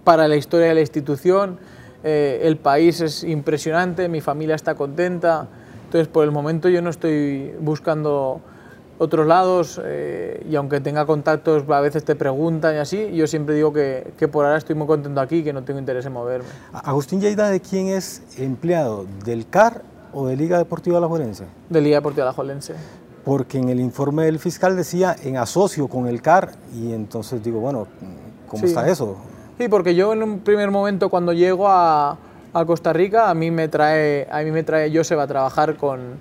para 0.03 0.27
la 0.27 0.37
historia 0.37 0.65
de 0.65 0.73
la 0.73 0.81
institución 0.81 1.59
eh, 2.03 2.39
el 2.41 2.57
país 2.57 2.99
es 2.99 3.23
impresionante, 3.23 4.09
mi 4.09 4.21
familia 4.21 4.55
está 4.55 4.73
contenta, 4.73 5.47
entonces 5.83 6.07
por 6.07 6.23
el 6.23 6.31
momento 6.31 6.67
yo 6.67 6.81
no 6.81 6.89
estoy 6.89 7.53
buscando 7.59 8.41
otros 8.97 9.27
lados 9.27 9.81
eh, 9.83 10.45
y 10.49 10.55
aunque 10.55 10.79
tenga 10.79 11.05
contactos 11.05 11.63
a 11.69 11.81
veces 11.81 12.03
te 12.03 12.15
preguntan 12.15 12.75
y 12.75 12.77
así, 12.77 13.11
yo 13.13 13.27
siempre 13.27 13.55
digo 13.55 13.73
que, 13.73 14.13
que, 14.17 14.27
por 14.27 14.45
ahora 14.45 14.57
estoy 14.57 14.75
muy 14.75 14.87
contento 14.87 15.19
aquí 15.19 15.37
y 15.37 15.43
que 15.43 15.53
no 15.53 15.63
tengo 15.63 15.79
interés 15.79 16.05
en 16.05 16.13
moverme. 16.13 16.47
Agustín 16.71 17.19
Lleida, 17.19 17.49
¿de 17.49 17.59
quién 17.59 17.87
es 17.87 18.23
empleado? 18.37 19.05
¿Del 19.25 19.47
CAR 19.47 19.81
o 20.13 20.27
de 20.27 20.37
Liga 20.37 20.57
Deportiva 20.57 20.97
Alajuelense? 20.97 21.45
De 21.69 21.81
Liga 21.81 21.97
Deportiva 21.97 22.25
Alajuelense. 22.25 22.75
Porque 23.23 23.57
en 23.57 23.69
el 23.69 23.79
informe 23.79 24.25
del 24.25 24.39
fiscal 24.39 24.75
decía 24.75 25.15
en 25.23 25.37
asocio 25.37 25.87
con 25.87 26.07
el 26.07 26.21
CAR 26.21 26.51
y 26.73 26.93
entonces 26.93 27.43
digo, 27.43 27.59
bueno, 27.59 27.87
¿cómo 28.47 28.65
está 28.65 28.87
eso? 28.87 29.17
Sí, 29.57 29.67
porque 29.67 29.95
yo 29.95 30.13
en 30.13 30.23
un 30.23 30.39
primer 30.39 30.69
momento 30.71 31.09
cuando 31.09 31.33
llego 31.33 31.67
a, 31.67 32.17
a 32.53 32.65
Costa 32.65 32.93
Rica, 32.93 33.29
a 33.29 33.33
mí 33.33 33.51
me 33.51 33.67
trae, 33.67 34.27
a 34.31 34.41
mí 34.43 34.51
me 34.51 34.63
trae 34.63 34.95
Joseph 34.95 35.19
a 35.19 35.27
trabajar 35.27 35.75
con, 35.75 36.17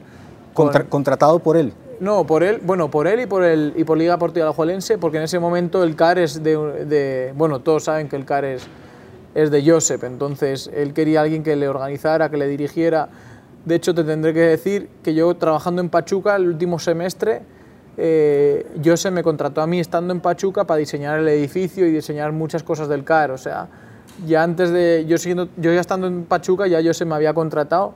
¿Contratado 0.54 1.40
por 1.40 1.56
él? 1.56 1.74
No, 2.04 2.26
por 2.26 2.42
él, 2.42 2.60
bueno, 2.62 2.90
por 2.90 3.06
él 3.06 3.20
y 3.20 3.26
por, 3.26 3.42
el, 3.42 3.72
y 3.76 3.84
por 3.84 3.96
Liga 3.96 4.12
Deportiva 4.12 4.44
Alajuelense, 4.44 4.98
porque 4.98 5.16
en 5.16 5.22
ese 5.22 5.38
momento 5.38 5.82
el 5.82 5.96
CAR 5.96 6.18
es 6.18 6.42
de, 6.42 6.84
de, 6.84 7.32
bueno, 7.34 7.60
todos 7.60 7.84
saben 7.84 8.10
que 8.10 8.16
el 8.16 8.26
CAR 8.26 8.44
es, 8.44 8.66
es 9.34 9.50
de 9.50 9.64
Joseph, 9.66 10.04
entonces 10.04 10.70
él 10.74 10.92
quería 10.92 11.22
alguien 11.22 11.42
que 11.42 11.56
le 11.56 11.66
organizara, 11.66 12.28
que 12.28 12.36
le 12.36 12.46
dirigiera. 12.46 13.08
De 13.64 13.76
hecho, 13.76 13.94
te 13.94 14.04
tendré 14.04 14.34
que 14.34 14.40
decir 14.40 14.90
que 15.02 15.14
yo 15.14 15.34
trabajando 15.36 15.80
en 15.80 15.88
Pachuca 15.88 16.36
el 16.36 16.46
último 16.46 16.78
semestre, 16.78 17.40
eh, 17.96 18.66
Jose 18.84 19.10
me 19.10 19.22
contrató 19.22 19.62
a 19.62 19.66
mí 19.66 19.80
estando 19.80 20.12
en 20.12 20.20
Pachuca 20.20 20.64
para 20.64 20.76
diseñar 20.76 21.18
el 21.20 21.28
edificio 21.28 21.86
y 21.86 21.90
diseñar 21.90 22.32
muchas 22.32 22.62
cosas 22.62 22.86
del 22.86 23.04
CAR. 23.04 23.30
O 23.30 23.38
sea, 23.38 23.68
ya 24.26 24.42
antes 24.42 24.70
de 24.72 25.06
yo, 25.08 25.16
siguiendo, 25.16 25.48
yo 25.56 25.72
ya 25.72 25.80
estando 25.80 26.06
en 26.06 26.26
Pachuca, 26.26 26.66
ya 26.66 26.82
Jose 26.84 27.06
me 27.06 27.14
había 27.14 27.32
contratado 27.32 27.94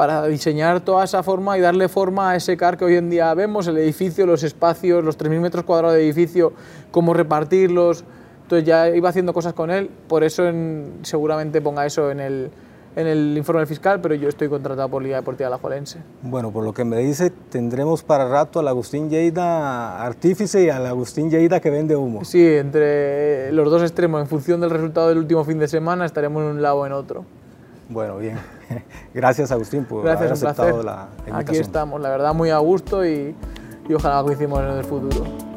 para 0.00 0.26
diseñar 0.28 0.80
toda 0.80 1.04
esa 1.04 1.22
forma 1.22 1.58
y 1.58 1.60
darle 1.60 1.86
forma 1.86 2.30
a 2.30 2.36
ese 2.36 2.56
CAR 2.56 2.78
que 2.78 2.86
hoy 2.86 2.94
en 2.94 3.10
día 3.10 3.34
vemos, 3.34 3.66
el 3.66 3.76
edificio, 3.76 4.24
los 4.24 4.42
espacios, 4.42 5.04
los 5.04 5.18
3.000 5.18 5.40
metros 5.40 5.64
cuadrados 5.64 5.94
de 5.94 6.02
edificio, 6.02 6.54
cómo 6.90 7.12
repartirlos. 7.12 8.02
Entonces 8.44 8.66
ya 8.66 8.88
iba 8.88 9.10
haciendo 9.10 9.34
cosas 9.34 9.52
con 9.52 9.70
él, 9.70 9.90
por 10.08 10.24
eso 10.24 10.48
en, 10.48 11.00
seguramente 11.02 11.60
ponga 11.60 11.84
eso 11.84 12.10
en 12.10 12.20
el, 12.20 12.50
en 12.96 13.06
el 13.08 13.36
informe 13.36 13.66
fiscal, 13.66 14.00
pero 14.00 14.14
yo 14.14 14.30
estoy 14.30 14.48
contratado 14.48 14.88
por 14.88 15.02
Liga 15.02 15.16
Deportiva 15.16 15.48
Alajuelense. 15.48 15.98
Bueno, 16.22 16.50
por 16.50 16.64
lo 16.64 16.72
que 16.72 16.86
me 16.86 16.96
dice, 16.96 17.28
tendremos 17.28 18.02
para 18.02 18.26
rato 18.26 18.58
al 18.58 18.68
Agustín 18.68 19.10
Lleida 19.10 20.02
artífice 20.02 20.64
y 20.64 20.70
al 20.70 20.86
Agustín 20.86 21.28
Lleida 21.28 21.60
que 21.60 21.68
vende 21.68 21.94
humo. 21.94 22.24
Sí, 22.24 22.42
entre 22.42 23.52
los 23.52 23.70
dos 23.70 23.82
extremos, 23.82 24.22
en 24.22 24.28
función 24.28 24.62
del 24.62 24.70
resultado 24.70 25.10
del 25.10 25.18
último 25.18 25.44
fin 25.44 25.58
de 25.58 25.68
semana, 25.68 26.06
estaremos 26.06 26.42
en 26.42 26.48
un 26.52 26.62
lado 26.62 26.76
o 26.76 26.86
en 26.86 26.92
otro. 26.92 27.26
Bueno, 27.90 28.16
bien. 28.16 28.38
Gracias, 29.14 29.50
Agustín, 29.50 29.84
por 29.84 30.04
Gracias, 30.04 30.20
haber 30.20 30.32
aceptado 30.32 30.82
la 30.82 31.08
invitación. 31.18 31.36
Aquí 31.40 31.56
estamos, 31.56 32.00
la 32.00 32.10
verdad, 32.10 32.34
muy 32.34 32.50
a 32.50 32.58
gusto 32.58 33.04
y, 33.04 33.34
y 33.88 33.94
ojalá 33.94 34.22
coincidamos 34.22 34.60
en 34.60 34.78
el 34.78 34.84
futuro. 34.84 35.49